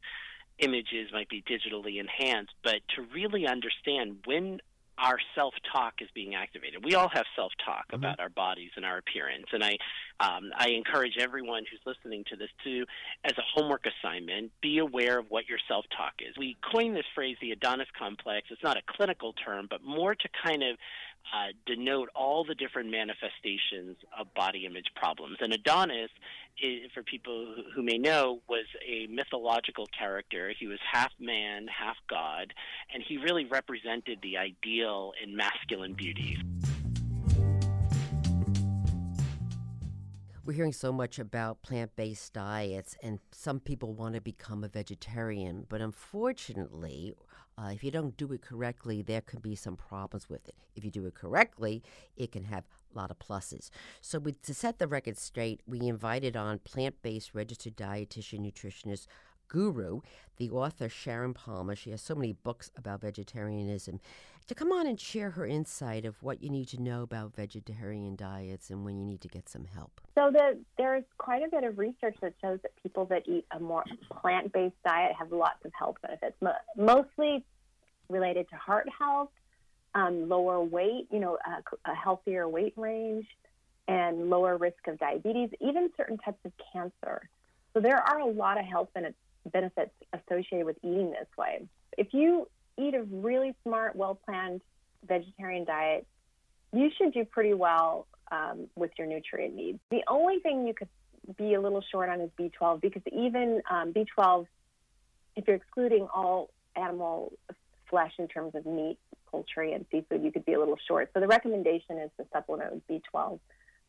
images 0.60 1.10
might 1.13 1.29
be 1.29 1.41
digitally 1.41 2.00
enhanced, 2.00 2.53
but 2.63 2.81
to 2.96 3.01
really 3.13 3.48
understand 3.48 4.17
when 4.25 4.60
our 5.01 5.18
self 5.36 5.53
talk 5.72 5.96
is 6.01 6.10
being 6.13 6.36
activated. 6.36 6.84
We 6.84 6.96
all 6.96 7.10
have 7.10 7.25
self 7.36 7.51
talk 7.65 7.86
about 7.94 8.20
our 8.20 8.29
bodies 8.29 8.72
and 8.75 8.86
our 8.86 8.98
appearance, 8.98 9.46
and 9.51 9.63
I 9.63 9.77
um, 10.20 10.51
I 10.58 10.70
encourage 10.70 11.18
everyone 11.20 11.63
who's 11.70 11.79
listening 11.86 12.24
to 12.29 12.36
this 12.36 12.50
to, 12.65 12.86
as 13.24 13.34
a 13.38 13.44
homework 13.53 13.86
assignment, 13.86 14.51
be 14.62 14.79
aware 14.79 15.20
of 15.20 15.25
what 15.29 15.48
your 15.48 15.60
self 15.68 15.86
talk 15.96 16.13
is. 16.20 16.36
We 16.38 16.58
coined 16.72 16.96
this 16.96 17.06
phrase, 17.15 17.38
the 17.41 17.51
Adonis 17.51 17.88
complex. 17.98 18.48
It's 18.51 18.63
not 18.63 18.77
a 18.77 18.82
clinical 18.88 19.34
term, 19.34 19.68
but 19.70 19.84
more 19.84 20.15
to 20.15 20.29
kind 20.44 20.63
of 20.63 20.77
uh, 21.33 21.51
denote 21.65 22.09
all 22.15 22.43
the 22.43 22.55
different 22.55 22.89
manifestations 22.91 23.98
of 24.17 24.33
body 24.33 24.65
image 24.65 24.88
problems. 24.95 25.38
And 25.41 25.53
Adonis, 25.53 26.09
is, 26.62 26.91
for 26.93 27.03
people 27.03 27.53
who- 27.55 27.63
who 27.71 27.83
may 27.83 27.98
know, 27.98 28.41
was 28.48 28.65
a 28.86 29.07
mythological 29.07 29.88
character. 29.88 30.50
He 30.57 30.67
was 30.67 30.79
half 30.91 31.13
man, 31.19 31.67
half 31.67 31.98
god, 32.07 32.53
and 32.93 33.01
he 33.01 33.17
really 33.17 33.45
represented 33.45 34.21
the 34.21 34.38
ideal 34.38 35.13
in 35.24 35.36
masculine 35.36 35.93
beauty. 35.93 36.38
We're 40.50 40.56
hearing 40.56 40.74
so 40.74 40.91
much 40.91 41.20
about 41.20 41.62
plant 41.62 41.96
based 41.96 42.34
diets, 42.34 42.96
and 43.03 43.20
some 43.32 43.60
people 43.60 43.94
want 43.94 44.15
to 44.15 44.20
become 44.20 44.63
a 44.63 44.68
vegetarian. 44.68 45.68
But 45.70 45.79
unfortunately, 45.79 47.13
uh, 47.56 47.70
if 47.72 47.84
you 47.84 47.91
don't 47.91 48.18
do 48.18 48.34
it 48.34 48.41
correctly, 48.41 49.03
there 49.03 49.22
could 49.22 49.44
be 49.44 49.53
some 49.53 49.77
problems 49.77 50.27
with 50.27 50.48
it. 50.48 50.56
If 50.75 50.84
you 50.84 50.89
do 50.89 51.06
it 51.06 51.13
correctly, 51.13 51.84
it 52.18 52.32
can 52.32 52.46
have 52.46 52.63
a 52.63 52.98
lot 52.98 53.12
of 53.12 53.20
pluses. 53.20 53.70
So, 54.01 54.18
we, 54.18 54.32
to 54.32 54.56
set 54.56 54.79
the 54.79 54.88
record 54.88 55.20
straight, 55.20 55.62
we 55.68 55.82
invited 55.82 56.36
on 56.36 56.58
plant 56.58 56.96
based 57.03 57.36
registered 57.36 57.77
dietitian 57.77 58.39
nutritionist 58.39 59.06
guru, 59.50 60.00
the 60.38 60.50
author 60.50 60.88
Sharon 60.88 61.34
Palmer. 61.34 61.75
She 61.75 61.89
has 61.89 62.01
so 62.01 62.15
many 62.15 62.34
books 62.34 62.72
about 62.77 63.01
vegetarianism 63.01 64.00
to 64.48 64.56
come 64.56 64.72
on 64.72 64.88
and 64.88 65.00
share 65.00 65.32
her 65.32 65.46
insight 65.46 66.06
of 66.06 66.24
what 66.24 66.41
you 66.41 66.50
need 66.50 66.68
to 66.70 66.82
know 66.82 67.03
about 67.03 67.36
vegetarian 67.36 68.15
diets 68.15 68.70
and 68.72 68.84
when 68.84 68.98
you 68.98 69.06
need 69.06 69.22
to 69.22 69.27
get 69.27 69.48
some 69.48 69.65
help. 69.65 70.01
So 70.15 70.32
the, 70.32 70.58
there's 70.77 71.03
quite 71.18 71.44
a 71.44 71.50
bit 71.50 71.63
of 71.63 71.77
research 71.77 72.15
that 72.22 72.34
shows 72.41 72.60
that 72.63 72.72
people 72.82 73.06
that 73.06 73.27
eat 73.27 73.46
a 73.56 73.60
more 73.60 73.84
plant-based 74.22 74.82
diet 74.84 75.12
have 75.20 75.32
lots 75.32 75.63
of 75.65 75.72
health 75.77 75.98
benefits, 76.01 76.36
mostly 76.75 77.46
related 78.10 78.50
to 78.50 78.56
heart 78.56 78.88
health, 78.98 79.29
um, 79.93 80.28
lower 80.28 80.63
weight, 80.63 81.08
you 81.12 81.19
know, 81.19 81.38
a, 81.45 81.91
a 81.91 81.93
healthier 81.93 82.47
weight 82.47 82.73
range, 82.76 83.28
and 83.88 84.30
lower 84.30 84.58
risk 84.58 84.88
of 84.88 84.97
diabetes, 85.00 85.50
even 85.62 85.89
certain 85.97 86.17
types 86.17 86.39
of 86.45 86.52
cancer. 86.73 87.30
So 87.73 87.82
there 87.82 87.97
are 87.97 88.19
a 88.19 88.26
lot 88.26 88.60
of 88.60 88.65
health 88.65 88.89
bene- 88.95 89.13
benefits 89.52 89.91
associated 90.13 90.65
with 90.65 90.78
eating 90.84 91.12
this 91.12 91.28
way. 91.38 91.67
If 91.97 92.13
you 92.13 92.47
eat 92.78 92.93
a 92.93 93.04
really 93.04 93.56
smart, 93.63 93.95
well-planned 93.95 94.62
vegetarian 95.08 95.65
diet, 95.65 96.06
you 96.73 96.89
should 96.97 97.13
do 97.13 97.25
pretty 97.25 97.54
well 97.54 98.08
um, 98.32 98.67
with 98.75 98.91
your 98.97 99.08
nutrient 99.08 99.56
needs. 99.56 99.80
The 99.89 100.04
only 100.08 100.39
thing 100.39 100.67
you 100.67 100.73
could 100.73 100.89
be 101.38 101.54
a 101.54 101.62
little 101.62 101.84
short 101.91 102.10
on 102.10 102.21
is 102.21 102.30
B12 102.39 102.82
because 102.82 103.02
even 103.12 103.62
um, 103.69 103.93
B12, 103.93 104.45
if 105.36 105.47
you're 105.47 105.58
excluding 105.58 106.08
all 106.13 106.49
animal 106.75 107.34
flesh 107.89 108.13
in 108.19 108.28
terms 108.28 108.54
of 108.56 108.65
meat, 108.65 108.97
poultry, 109.28 109.73
and 109.73 109.86
seafood, 109.91 110.23
you 110.23 110.32
could 110.32 110.45
be 110.45 110.54
a 110.54 110.60
little 110.60 110.78
short. 110.88 111.10
So 111.13 111.19
the 111.19 111.28
recommendation 111.28 111.97
is 111.97 112.12
to 112.17 112.25
supplement 112.32 112.73
with 112.73 112.88
B12 112.88 113.39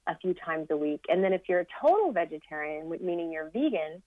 a 0.06 0.16
few 0.18 0.34
times 0.34 0.68
a 0.70 0.76
week. 0.76 1.04
And 1.08 1.22
then 1.22 1.32
if 1.32 1.42
you're 1.48 1.60
a 1.60 1.66
total 1.80 2.12
vegetarian, 2.12 2.90
meaning 3.00 3.30
you're 3.30 3.50
vegan, 3.50 4.02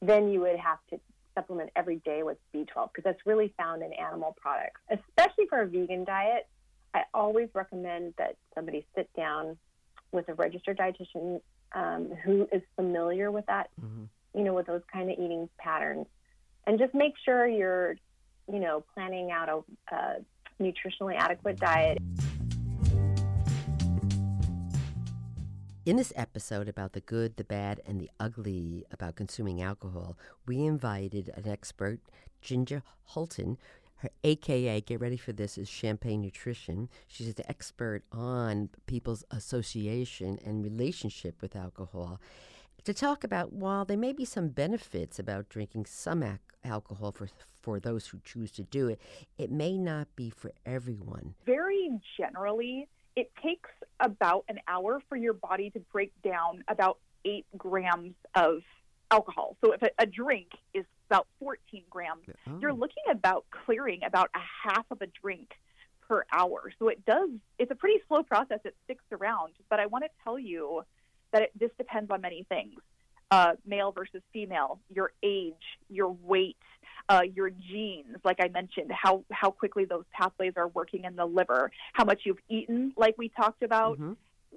then 0.00 0.28
you 0.30 0.40
would 0.40 0.58
have 0.58 0.78
to 0.90 1.00
supplement 1.34 1.70
every 1.74 1.96
day 1.96 2.22
with 2.22 2.38
B12 2.54 2.90
because 2.92 3.04
that's 3.04 3.26
really 3.26 3.52
found 3.56 3.82
in 3.82 3.92
animal 3.92 4.36
products. 4.40 4.80
Especially 4.90 5.46
for 5.48 5.60
a 5.62 5.66
vegan 5.66 6.04
diet, 6.04 6.46
I 6.94 7.02
always 7.12 7.48
recommend 7.54 8.14
that 8.18 8.36
somebody 8.54 8.86
sit 8.94 9.10
down 9.16 9.56
with 10.12 10.28
a 10.28 10.34
registered 10.34 10.78
dietitian 10.78 11.40
um, 11.74 12.12
who 12.24 12.48
is 12.52 12.62
familiar 12.76 13.32
with 13.32 13.46
that, 13.46 13.68
you 14.34 14.44
know, 14.44 14.54
with 14.54 14.66
those 14.66 14.82
kind 14.92 15.10
of 15.10 15.18
eating 15.18 15.48
patterns, 15.58 16.06
and 16.66 16.78
just 16.78 16.94
make 16.94 17.14
sure 17.24 17.46
you're, 17.46 17.96
you 18.50 18.60
know, 18.60 18.84
planning 18.94 19.32
out 19.32 19.48
a, 19.48 19.94
a 19.94 20.16
nutritionally 20.62 21.16
adequate 21.16 21.58
diet. 21.58 21.98
In 25.86 25.96
this 25.96 26.14
episode 26.16 26.66
about 26.66 26.94
the 26.94 27.02
good, 27.02 27.36
the 27.36 27.44
bad, 27.44 27.82
and 27.86 28.00
the 28.00 28.10
ugly 28.18 28.86
about 28.90 29.16
consuming 29.16 29.60
alcohol, 29.60 30.16
we 30.46 30.64
invited 30.64 31.30
an 31.36 31.46
expert, 31.46 32.00
Ginger 32.40 32.82
Hultin. 33.10 33.58
Her 33.96 34.08
AKA, 34.22 34.80
get 34.80 34.98
ready 34.98 35.18
for 35.18 35.34
this, 35.34 35.58
is 35.58 35.68
Champagne 35.68 36.22
Nutrition. 36.22 36.88
She's 37.06 37.28
an 37.28 37.34
expert 37.48 38.02
on 38.10 38.70
people's 38.86 39.24
association 39.30 40.38
and 40.42 40.64
relationship 40.64 41.42
with 41.42 41.54
alcohol. 41.54 42.18
To 42.84 42.94
talk 42.94 43.22
about 43.22 43.52
while 43.52 43.84
there 43.84 43.98
may 43.98 44.14
be 44.14 44.24
some 44.24 44.48
benefits 44.48 45.18
about 45.18 45.50
drinking 45.50 45.84
some 45.84 46.22
ac- 46.22 46.38
alcohol 46.64 47.12
for 47.12 47.28
for 47.60 47.78
those 47.78 48.06
who 48.06 48.20
choose 48.24 48.50
to 48.52 48.62
do 48.62 48.88
it, 48.88 49.00
it 49.38 49.50
may 49.50 49.76
not 49.78 50.08
be 50.16 50.30
for 50.30 50.52
everyone. 50.66 51.34
very 51.46 51.90
generally, 52.18 52.88
it 53.16 53.30
takes 53.42 53.70
about 54.00 54.44
an 54.48 54.58
hour 54.66 55.00
for 55.08 55.16
your 55.16 55.34
body 55.34 55.70
to 55.70 55.80
break 55.92 56.12
down 56.22 56.64
about 56.68 56.98
eight 57.24 57.46
grams 57.56 58.14
of 58.34 58.62
alcohol. 59.10 59.56
So 59.64 59.72
if 59.72 59.82
a, 59.82 59.90
a 59.98 60.06
drink 60.06 60.48
is 60.72 60.84
about 61.08 61.26
14 61.38 61.84
grams, 61.88 62.24
you're 62.60 62.72
looking 62.72 63.04
about 63.10 63.44
clearing 63.64 64.00
about 64.04 64.30
a 64.34 64.40
half 64.68 64.86
of 64.90 65.00
a 65.00 65.06
drink 65.06 65.50
per 66.08 66.24
hour. 66.32 66.72
So 66.78 66.88
it 66.88 67.04
does, 67.04 67.30
it's 67.58 67.70
a 67.70 67.74
pretty 67.74 68.00
slow 68.08 68.22
process. 68.22 68.60
It 68.64 68.74
sticks 68.84 69.04
around. 69.12 69.54
But 69.70 69.80
I 69.80 69.86
want 69.86 70.04
to 70.04 70.10
tell 70.22 70.38
you 70.38 70.82
that 71.32 71.42
it, 71.42 71.52
this 71.58 71.70
depends 71.78 72.10
on 72.10 72.20
many 72.20 72.44
things 72.48 72.80
uh, 73.30 73.54
male 73.66 73.92
versus 73.92 74.22
female, 74.32 74.80
your 74.94 75.12
age, 75.22 75.54
your 75.88 76.10
weight, 76.22 76.56
uh, 77.08 77.22
your 77.34 77.50
genes, 77.50 78.16
like 78.24 78.38
I 78.40 78.48
mentioned, 78.48 78.90
how, 78.92 79.24
how 79.30 79.50
quickly 79.50 79.84
those 79.84 80.04
pathways 80.12 80.54
are 80.56 80.68
working 80.68 81.04
in 81.04 81.16
the 81.16 81.26
liver, 81.26 81.70
how 81.92 82.04
much 82.04 82.22
you've 82.24 82.38
eaten, 82.48 82.92
like 82.96 83.16
we 83.18 83.28
talked 83.28 83.62
about, 83.62 83.98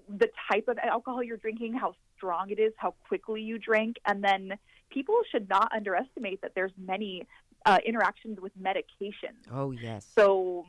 the 0.09 0.29
type 0.51 0.67
of 0.67 0.77
alcohol 0.77 1.23
you're 1.23 1.37
drinking, 1.37 1.73
how 1.73 1.93
strong 2.15 2.49
it 2.49 2.59
is, 2.59 2.73
how 2.77 2.93
quickly 3.07 3.41
you 3.41 3.57
drink, 3.57 3.97
and 4.05 4.23
then 4.23 4.57
people 4.89 5.15
should 5.31 5.49
not 5.49 5.69
underestimate 5.75 6.41
that 6.41 6.53
there's 6.55 6.71
many 6.77 7.27
uh, 7.65 7.79
interactions 7.85 8.39
with 8.39 8.53
medication. 8.57 9.35
Oh, 9.51 9.71
yes. 9.71 10.07
So 10.15 10.65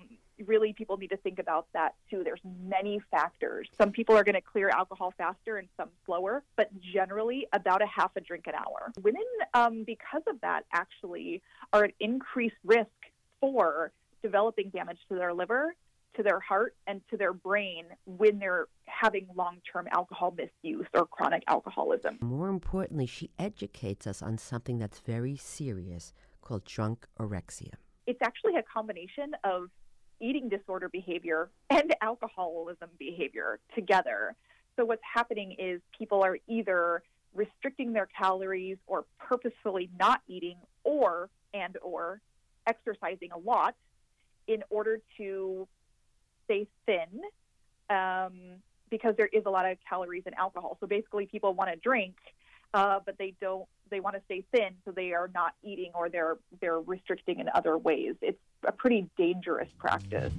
really 0.46 0.72
people 0.72 0.96
need 0.96 1.10
to 1.10 1.16
think 1.16 1.38
about 1.38 1.66
that 1.72 1.94
too. 2.10 2.22
There's 2.24 2.40
many 2.62 3.00
factors. 3.10 3.68
Some 3.80 3.90
people 3.90 4.16
are 4.16 4.24
going 4.24 4.34
to 4.34 4.40
clear 4.40 4.68
alcohol 4.68 5.12
faster 5.16 5.56
and 5.56 5.68
some 5.76 5.88
slower, 6.06 6.42
but 6.56 6.70
generally 6.80 7.46
about 7.52 7.82
a 7.82 7.86
half 7.86 8.12
a 8.16 8.20
drink 8.20 8.46
an 8.46 8.54
hour. 8.54 8.92
Women, 9.02 9.22
um, 9.54 9.84
because 9.84 10.22
of 10.26 10.40
that, 10.40 10.64
actually 10.72 11.42
are 11.72 11.84
at 11.84 11.92
increased 12.00 12.56
risk 12.64 12.88
for 13.40 13.92
developing 14.22 14.70
damage 14.70 14.98
to 15.08 15.14
their 15.14 15.32
liver, 15.32 15.74
to 16.16 16.22
their 16.22 16.40
heart, 16.40 16.74
and 16.86 17.00
to 17.10 17.16
their 17.16 17.32
brain 17.32 17.84
when 18.04 18.38
they're 18.38 18.66
having 18.86 19.26
long 19.36 19.58
term 19.70 19.86
alcohol 19.92 20.34
misuse 20.36 20.86
or 20.94 21.06
chronic 21.06 21.42
alcoholism. 21.46 22.18
More 22.20 22.48
importantly, 22.48 23.06
she 23.06 23.30
educates 23.38 24.06
us 24.06 24.22
on 24.22 24.38
something 24.38 24.78
that's 24.78 25.00
very 25.00 25.36
serious 25.36 26.12
called 26.40 26.64
drunk 26.64 27.06
orexia. 27.18 27.74
It's 28.06 28.20
actually 28.22 28.56
a 28.56 28.62
combination 28.62 29.32
of 29.44 29.68
eating 30.20 30.48
disorder 30.48 30.88
behavior 30.88 31.50
and 31.70 31.94
alcoholism 32.02 32.88
behavior 32.98 33.58
together. 33.74 34.34
So 34.76 34.84
what's 34.84 35.02
happening 35.02 35.56
is 35.58 35.80
people 35.96 36.22
are 36.22 36.38
either 36.46 37.02
restricting 37.34 37.92
their 37.92 38.06
calories 38.06 38.78
or 38.86 39.04
purposefully 39.18 39.90
not 39.98 40.20
eating 40.28 40.56
or 40.84 41.28
and 41.52 41.76
or 41.82 42.20
exercising 42.66 43.30
a 43.32 43.38
lot 43.38 43.74
in 44.46 44.62
order 44.70 45.00
to 45.16 45.66
stay 46.44 46.66
thin 46.86 47.20
um, 47.90 48.32
because 48.90 49.14
there 49.16 49.28
is 49.32 49.42
a 49.46 49.50
lot 49.50 49.70
of 49.70 49.78
calories 49.88 50.24
in 50.26 50.34
alcohol. 50.34 50.76
So 50.80 50.86
basically, 50.86 51.26
people 51.26 51.52
want 51.54 51.70
to 51.70 51.76
drink, 51.76 52.16
uh, 52.74 53.00
but 53.04 53.18
they 53.18 53.34
don't. 53.40 53.66
They 53.90 54.00
want 54.00 54.16
to 54.16 54.22
stay 54.26 54.44
thin, 54.52 54.74
so 54.84 54.90
they 54.90 55.12
are 55.12 55.30
not 55.32 55.54
eating 55.62 55.92
or 55.94 56.08
they're 56.08 56.36
they're 56.60 56.80
restricting 56.80 57.40
in 57.40 57.48
other 57.54 57.76
ways. 57.76 58.14
It's 58.20 58.38
a 58.64 58.72
pretty 58.72 59.08
dangerous 59.16 59.68
practice. 59.78 60.32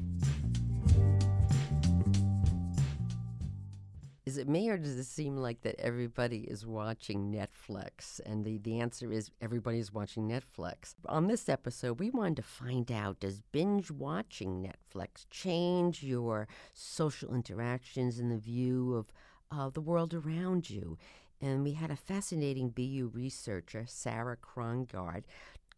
Is 4.30 4.38
it 4.38 4.48
me 4.48 4.70
or 4.70 4.78
does 4.78 4.96
it 4.96 5.06
seem 5.06 5.38
like 5.38 5.62
that 5.62 5.80
everybody 5.80 6.42
is 6.42 6.64
watching 6.64 7.34
Netflix? 7.34 8.20
And 8.24 8.46
the, 8.46 8.60
the 8.60 8.80
answer 8.80 9.12
is 9.12 9.32
everybody 9.42 9.80
is 9.80 9.92
watching 9.92 10.30
Netflix. 10.30 10.94
On 11.08 11.26
this 11.26 11.50
episode, 11.50 12.00
we 12.00 12.12
wanted 12.12 12.36
to 12.36 12.44
find 12.44 12.92
out 12.92 13.22
does 13.22 13.42
binge 13.52 13.90
watching 13.90 14.62
Netflix 14.62 15.26
change 15.32 16.04
your 16.04 16.48
social 16.76 17.34
interactions 17.34 18.20
and 18.20 18.32
the 18.32 18.38
view 18.38 18.94
of 18.94 19.08
uh, 19.50 19.72
the 19.72 19.82
world 19.82 20.14
around 20.14 20.70
you? 20.70 21.00
And 21.42 21.64
we 21.64 21.72
had 21.74 21.90
a 21.90 21.96
fascinating 21.96 22.70
BU 22.70 23.10
researcher, 23.12 23.86
Sarah 23.88 24.38
Krongard, 24.38 25.24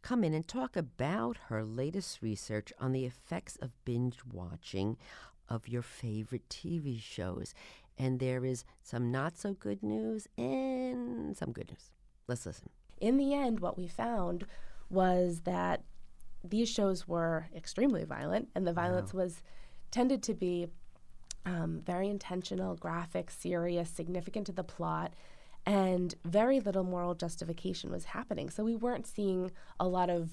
come 0.02 0.24
in 0.24 0.34
and 0.34 0.48
talk 0.48 0.76
about 0.76 1.38
her 1.48 1.64
latest 1.64 2.22
research 2.22 2.74
on 2.80 2.92
the 2.92 3.06
effects 3.06 3.56
of 3.58 3.72
binge 3.86 4.18
watching 4.32 4.98
of 5.50 5.68
your 5.68 5.82
favorite 5.82 6.48
TV 6.50 7.00
shows. 7.02 7.54
And 7.98 8.20
there 8.20 8.46
is 8.46 8.64
some 8.82 9.12
not 9.12 9.38
so 9.38 9.54
good 9.54 9.84
news 9.84 10.28
and 10.38 11.36
some 11.36 11.52
good 11.52 11.70
news. 11.70 11.92
Let's 12.28 12.46
listen. 12.46 12.70
In 13.00 13.18
the 13.18 13.34
end, 13.34 13.60
what 13.60 13.78
we 13.78 13.88
found 13.88 14.46
was 14.90 15.42
that 15.42 15.84
these 16.44 16.70
shows 16.70 17.08
were 17.08 17.48
extremely 17.56 18.04
violent, 18.04 18.50
and 18.56 18.66
the 18.66 18.74
violence 18.74 19.14
wow. 19.14 19.24
was 19.24 19.44
tended 19.92 20.24
to 20.24 20.34
be 20.34 20.68
um, 21.46 21.82
very 21.86 22.10
intentional, 22.10 22.76
graphic, 22.76 23.30
serious, 23.32 23.90
significant 23.90 24.48
to 24.48 24.52
the 24.52 24.64
plot, 24.64 25.14
and 25.66 26.16
very 26.26 26.60
little 26.60 26.84
moral 26.84 27.14
justification 27.14 27.92
was 27.92 28.06
happening. 28.06 28.50
So 28.50 28.64
we 28.64 28.76
weren't 28.76 29.06
seeing 29.06 29.52
a 29.80 29.88
lot 29.88 30.10
of 30.10 30.30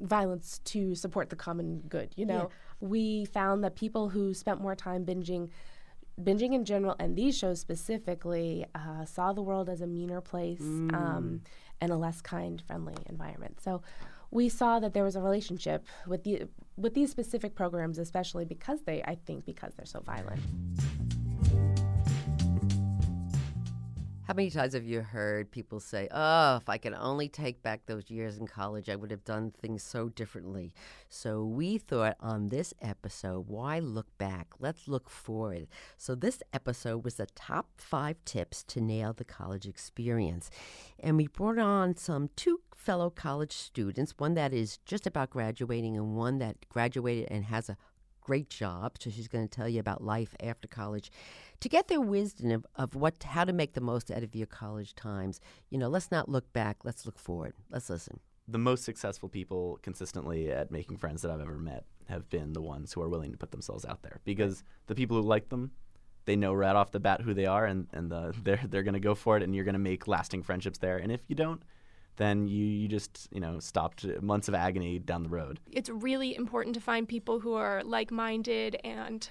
violence 0.00 0.60
to 0.64 0.94
support 0.94 1.30
the 1.30 1.36
common 1.36 1.82
good. 1.88 2.12
You 2.16 2.26
know, 2.26 2.50
yeah. 2.50 2.88
we 2.88 3.24
found 3.26 3.62
that 3.64 3.76
people 3.76 4.08
who 4.08 4.34
spent 4.34 4.60
more 4.60 4.74
time 4.74 5.04
binging 5.04 5.50
binging 6.22 6.54
in 6.54 6.64
general 6.64 6.94
and 7.00 7.16
these 7.16 7.36
shows 7.36 7.60
specifically 7.60 8.64
uh, 8.74 9.04
saw 9.04 9.32
the 9.32 9.42
world 9.42 9.68
as 9.68 9.80
a 9.80 9.86
meaner 9.86 10.20
place 10.20 10.60
mm. 10.60 10.94
um, 10.94 11.40
and 11.80 11.90
a 11.90 11.96
less 11.96 12.20
kind 12.20 12.62
friendly 12.68 12.94
environment 13.06 13.60
so 13.60 13.82
we 14.30 14.48
saw 14.48 14.78
that 14.78 14.94
there 14.94 15.02
was 15.02 15.16
a 15.16 15.20
relationship 15.20 15.84
with 16.06 16.22
the 16.22 16.42
with 16.76 16.94
these 16.94 17.10
specific 17.10 17.56
programs 17.56 17.98
especially 17.98 18.44
because 18.44 18.82
they 18.82 19.02
i 19.06 19.16
think 19.26 19.44
because 19.44 19.72
they're 19.74 19.84
so 19.84 20.00
violent 20.00 20.40
How 24.26 24.32
many 24.32 24.48
times 24.48 24.72
have 24.72 24.84
you 24.84 25.02
heard 25.02 25.50
people 25.50 25.80
say, 25.80 26.08
Oh, 26.10 26.56
if 26.56 26.66
I 26.70 26.78
could 26.78 26.94
only 26.94 27.28
take 27.28 27.62
back 27.62 27.82
those 27.84 28.10
years 28.10 28.38
in 28.38 28.46
college, 28.46 28.88
I 28.88 28.96
would 28.96 29.10
have 29.10 29.22
done 29.22 29.50
things 29.50 29.82
so 29.82 30.08
differently? 30.08 30.72
So 31.10 31.44
we 31.44 31.76
thought 31.76 32.16
on 32.20 32.48
this 32.48 32.72
episode, 32.80 33.48
why 33.48 33.80
look 33.80 34.06
back? 34.16 34.48
Let's 34.58 34.88
look 34.88 35.10
forward. 35.10 35.66
So 35.98 36.14
this 36.14 36.42
episode 36.54 37.04
was 37.04 37.16
the 37.16 37.26
top 37.34 37.66
five 37.76 38.16
tips 38.24 38.62
to 38.68 38.80
nail 38.80 39.12
the 39.12 39.26
college 39.26 39.66
experience. 39.66 40.48
And 40.98 41.18
we 41.18 41.26
brought 41.26 41.58
on 41.58 41.94
some 41.94 42.30
two 42.34 42.60
fellow 42.74 43.10
college 43.10 43.52
students, 43.52 44.14
one 44.16 44.32
that 44.34 44.54
is 44.54 44.78
just 44.86 45.06
about 45.06 45.28
graduating 45.28 45.98
and 45.98 46.16
one 46.16 46.38
that 46.38 46.66
graduated 46.70 47.28
and 47.30 47.44
has 47.44 47.68
a 47.68 47.76
great 48.24 48.50
job. 48.50 48.96
So 48.98 49.10
she's 49.10 49.28
going 49.28 49.46
to 49.46 49.56
tell 49.56 49.68
you 49.68 49.78
about 49.78 50.02
life 50.02 50.34
after 50.42 50.66
college 50.66 51.12
to 51.60 51.68
get 51.68 51.86
their 51.86 52.00
wisdom 52.00 52.50
of, 52.50 52.66
of 52.74 52.96
what 52.96 53.22
how 53.22 53.44
to 53.44 53.52
make 53.52 53.74
the 53.74 53.80
most 53.80 54.10
out 54.10 54.24
of 54.24 54.34
your 54.34 54.48
college 54.48 54.94
times. 54.96 55.40
You 55.70 55.78
know, 55.78 55.88
let's 55.88 56.10
not 56.10 56.28
look 56.28 56.52
back. 56.52 56.78
Let's 56.82 57.06
look 57.06 57.18
forward. 57.18 57.54
Let's 57.70 57.88
listen. 57.88 58.18
The 58.48 58.58
most 58.58 58.84
successful 58.84 59.28
people 59.28 59.78
consistently 59.82 60.50
at 60.50 60.70
making 60.70 60.96
friends 60.96 61.22
that 61.22 61.30
I've 61.30 61.40
ever 61.40 61.56
met 61.58 61.84
have 62.08 62.28
been 62.28 62.52
the 62.52 62.60
ones 62.60 62.92
who 62.92 63.00
are 63.00 63.08
willing 63.08 63.32
to 63.32 63.38
put 63.38 63.52
themselves 63.52 63.86
out 63.86 64.02
there 64.02 64.20
because 64.24 64.62
the 64.88 64.94
people 64.94 65.16
who 65.16 65.22
like 65.22 65.48
them 65.48 65.70
they 66.26 66.36
know 66.36 66.52
right 66.52 66.76
off 66.76 66.90
the 66.90 67.00
bat 67.00 67.20
who 67.22 67.34
they 67.34 67.46
are 67.46 67.66
and, 67.66 67.86
and 67.92 68.10
the, 68.10 68.34
they're, 68.42 68.60
they're 68.68 68.82
going 68.82 68.94
to 68.94 69.00
go 69.00 69.14
for 69.14 69.36
it 69.36 69.42
and 69.42 69.54
you're 69.54 69.64
going 69.64 69.74
to 69.74 69.78
make 69.78 70.06
lasting 70.08 70.42
friendships 70.42 70.78
there 70.78 70.98
and 70.98 71.10
if 71.10 71.22
you 71.28 71.34
don't 71.34 71.62
then 72.16 72.46
you, 72.48 72.64
you 72.64 72.88
just 72.88 73.28
you 73.32 73.40
know 73.40 73.58
stopped 73.58 74.04
uh, 74.04 74.20
months 74.20 74.48
of 74.48 74.54
agony 74.54 74.98
down 74.98 75.22
the 75.22 75.28
road. 75.28 75.60
It's 75.70 75.90
really 75.90 76.34
important 76.36 76.74
to 76.74 76.80
find 76.80 77.08
people 77.08 77.40
who 77.40 77.54
are 77.54 77.82
like-minded 77.82 78.76
and 78.84 79.30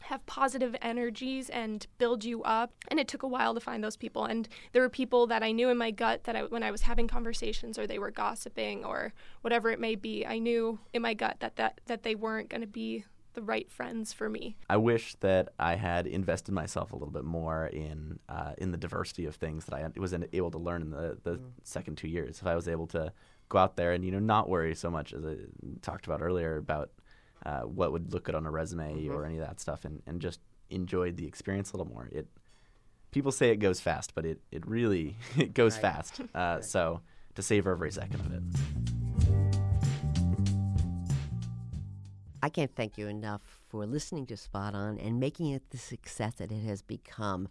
have 0.00 0.24
positive 0.26 0.76
energies 0.80 1.50
and 1.50 1.86
build 1.98 2.24
you 2.24 2.42
up. 2.44 2.72
And 2.88 3.00
it 3.00 3.08
took 3.08 3.22
a 3.22 3.28
while 3.28 3.54
to 3.54 3.60
find 3.60 3.82
those 3.82 3.96
people. 3.96 4.24
And 4.24 4.48
there 4.72 4.82
were 4.82 4.88
people 4.88 5.26
that 5.26 5.42
I 5.42 5.52
knew 5.52 5.68
in 5.68 5.76
my 5.76 5.90
gut 5.90 6.24
that 6.24 6.36
I, 6.36 6.44
when 6.44 6.62
I 6.62 6.70
was 6.70 6.82
having 6.82 7.08
conversations 7.08 7.78
or 7.78 7.86
they 7.86 7.98
were 7.98 8.10
gossiping 8.10 8.84
or 8.84 9.12
whatever 9.42 9.70
it 9.70 9.80
may 9.80 9.94
be, 9.96 10.24
I 10.24 10.38
knew 10.38 10.78
in 10.92 11.02
my 11.02 11.14
gut 11.14 11.36
that 11.40 11.56
that, 11.56 11.80
that 11.86 12.02
they 12.02 12.14
weren't 12.14 12.48
going 12.48 12.60
to 12.60 12.66
be 12.66 13.04
the 13.38 13.44
right 13.44 13.70
friends 13.70 14.12
for 14.12 14.28
me. 14.28 14.56
I 14.68 14.78
wish 14.78 15.14
that 15.20 15.50
I 15.60 15.76
had 15.76 16.08
invested 16.08 16.50
myself 16.50 16.92
a 16.92 16.96
little 16.96 17.12
bit 17.12 17.22
more 17.22 17.66
in 17.66 18.18
uh, 18.28 18.54
in 18.58 18.72
the 18.72 18.76
diversity 18.76 19.26
of 19.26 19.36
things 19.36 19.66
that 19.66 19.76
I 19.76 19.88
was 19.96 20.12
able 20.32 20.50
to 20.50 20.58
learn 20.58 20.82
in 20.82 20.90
the, 20.90 21.18
the 21.22 21.36
mm. 21.36 21.50
second 21.62 21.98
two 21.98 22.08
years. 22.08 22.40
If 22.40 22.48
I 22.48 22.56
was 22.56 22.66
able 22.66 22.88
to 22.88 23.12
go 23.48 23.58
out 23.58 23.76
there 23.76 23.92
and 23.92 24.04
you 24.04 24.10
know 24.10 24.18
not 24.18 24.48
worry 24.48 24.74
so 24.74 24.90
much 24.90 25.12
as 25.12 25.24
I 25.24 25.36
talked 25.82 26.06
about 26.06 26.20
earlier 26.20 26.56
about 26.56 26.90
uh, 27.46 27.60
what 27.60 27.92
would 27.92 28.12
look 28.12 28.24
good 28.24 28.34
on 28.34 28.44
a 28.44 28.50
resume 28.50 28.92
mm-hmm. 28.92 29.14
or 29.14 29.24
any 29.24 29.38
of 29.38 29.46
that 29.46 29.60
stuff, 29.60 29.84
and, 29.84 30.02
and 30.04 30.20
just 30.20 30.40
enjoyed 30.68 31.16
the 31.16 31.26
experience 31.26 31.70
a 31.72 31.76
little 31.76 31.92
more. 31.92 32.08
It 32.10 32.26
people 33.12 33.30
say 33.30 33.50
it 33.50 33.58
goes 33.58 33.78
fast, 33.78 34.16
but 34.16 34.26
it 34.26 34.40
it 34.50 34.66
really 34.66 35.16
it 35.36 35.54
goes 35.62 35.74
right. 35.74 35.82
fast. 35.82 36.20
Uh, 36.34 36.56
right. 36.56 36.64
So 36.64 37.02
to 37.36 37.42
savor 37.42 37.70
every 37.70 37.92
second 37.92 38.20
of 38.20 38.32
it. 38.32 38.97
I 42.40 42.50
can't 42.50 42.74
thank 42.74 42.96
you 42.96 43.08
enough 43.08 43.42
for 43.68 43.84
listening 43.84 44.26
to 44.26 44.36
Spot 44.36 44.74
On 44.74 44.96
and 44.98 45.18
making 45.18 45.50
it 45.50 45.70
the 45.70 45.78
success 45.78 46.34
that 46.34 46.52
it 46.52 46.62
has 46.64 46.82
become. 46.82 47.48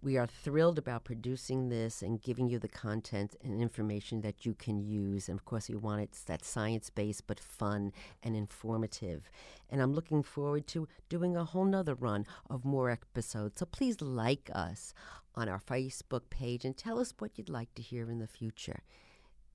We 0.00 0.16
are 0.16 0.26
thrilled 0.26 0.78
about 0.78 1.04
producing 1.04 1.68
this 1.68 2.00
and 2.00 2.20
giving 2.20 2.48
you 2.48 2.58
the 2.58 2.66
content 2.66 3.36
and 3.44 3.60
information 3.60 4.22
that 4.22 4.46
you 4.46 4.54
can 4.54 4.80
use. 4.80 5.28
And 5.28 5.38
of 5.38 5.44
course, 5.44 5.68
we 5.68 5.76
want 5.76 6.00
it 6.00 6.16
that 6.26 6.44
science 6.44 6.88
based 6.88 7.26
but 7.26 7.38
fun 7.38 7.92
and 8.22 8.34
informative. 8.34 9.30
And 9.68 9.82
I'm 9.82 9.92
looking 9.92 10.22
forward 10.22 10.66
to 10.68 10.88
doing 11.10 11.36
a 11.36 11.44
whole 11.44 11.66
nother 11.66 11.94
run 11.94 12.24
of 12.48 12.64
more 12.64 12.90
episodes. 12.90 13.58
So 13.58 13.66
please 13.66 14.00
like 14.00 14.50
us 14.54 14.94
on 15.34 15.48
our 15.48 15.60
Facebook 15.60 16.30
page 16.30 16.64
and 16.64 16.76
tell 16.76 16.98
us 16.98 17.14
what 17.18 17.36
you'd 17.36 17.50
like 17.50 17.74
to 17.74 17.82
hear 17.82 18.10
in 18.10 18.18
the 18.18 18.26
future. 18.26 18.80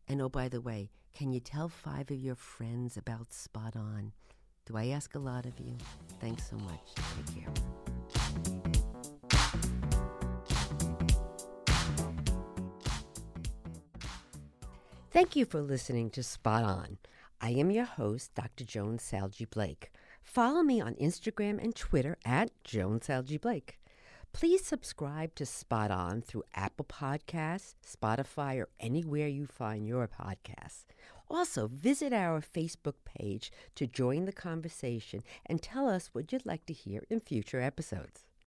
And 0.07 0.21
oh, 0.21 0.29
by 0.29 0.49
the 0.49 0.61
way, 0.61 0.91
can 1.13 1.33
you 1.33 1.39
tell 1.39 1.67
five 1.67 2.11
of 2.11 2.17
your 2.17 2.35
friends 2.35 2.95
about 2.95 3.33
Spot 3.33 3.75
On? 3.75 4.13
Do 4.67 4.75
I 4.75 4.87
ask 4.87 5.15
a 5.15 5.19
lot 5.19 5.45
of 5.45 5.57
you? 5.59 5.77
Thanks 6.19 6.49
so 6.49 6.57
much. 6.57 6.93
Take 7.15 7.43
care. 7.43 7.53
Thank 15.11 15.37
you 15.37 15.45
for 15.45 15.61
listening 15.61 16.09
to 16.11 16.21
Spot 16.21 16.65
On. 16.65 16.97
I 17.39 17.51
am 17.51 17.71
your 17.71 17.85
host, 17.85 18.35
Dr. 18.35 18.65
Joan 18.65 18.99
Salge 18.99 19.49
Blake. 19.49 19.89
Follow 20.21 20.63
me 20.63 20.81
on 20.81 20.95
Instagram 20.95 21.63
and 21.63 21.73
Twitter 21.73 22.17
at 22.25 22.51
Joan 22.65 22.99
Salge 23.01 23.39
Blake. 23.39 23.79
Please 24.33 24.65
subscribe 24.65 25.33
to 25.35 25.45
Spot 25.45 25.89
On 25.89 26.21
through 26.21 26.43
Apple 26.53 26.85
Podcasts, 26.85 27.75
Spotify, 27.87 28.59
or 28.59 28.67
anywhere 28.79 29.27
you 29.27 29.47
find 29.47 29.87
your 29.87 30.07
podcasts. 30.07 30.83
Also, 31.29 31.67
visit 31.67 32.13
our 32.13 32.41
Facebook 32.41 32.95
page 33.03 33.51
to 33.75 33.85
join 33.85 34.25
the 34.25 34.31
conversation 34.31 35.23
and 35.45 35.61
tell 35.61 35.89
us 35.89 36.09
what 36.13 36.31
you'd 36.31 36.45
like 36.45 36.65
to 36.65 36.73
hear 36.73 37.03
in 37.09 37.19
future 37.19 37.59
episodes. 37.59 38.26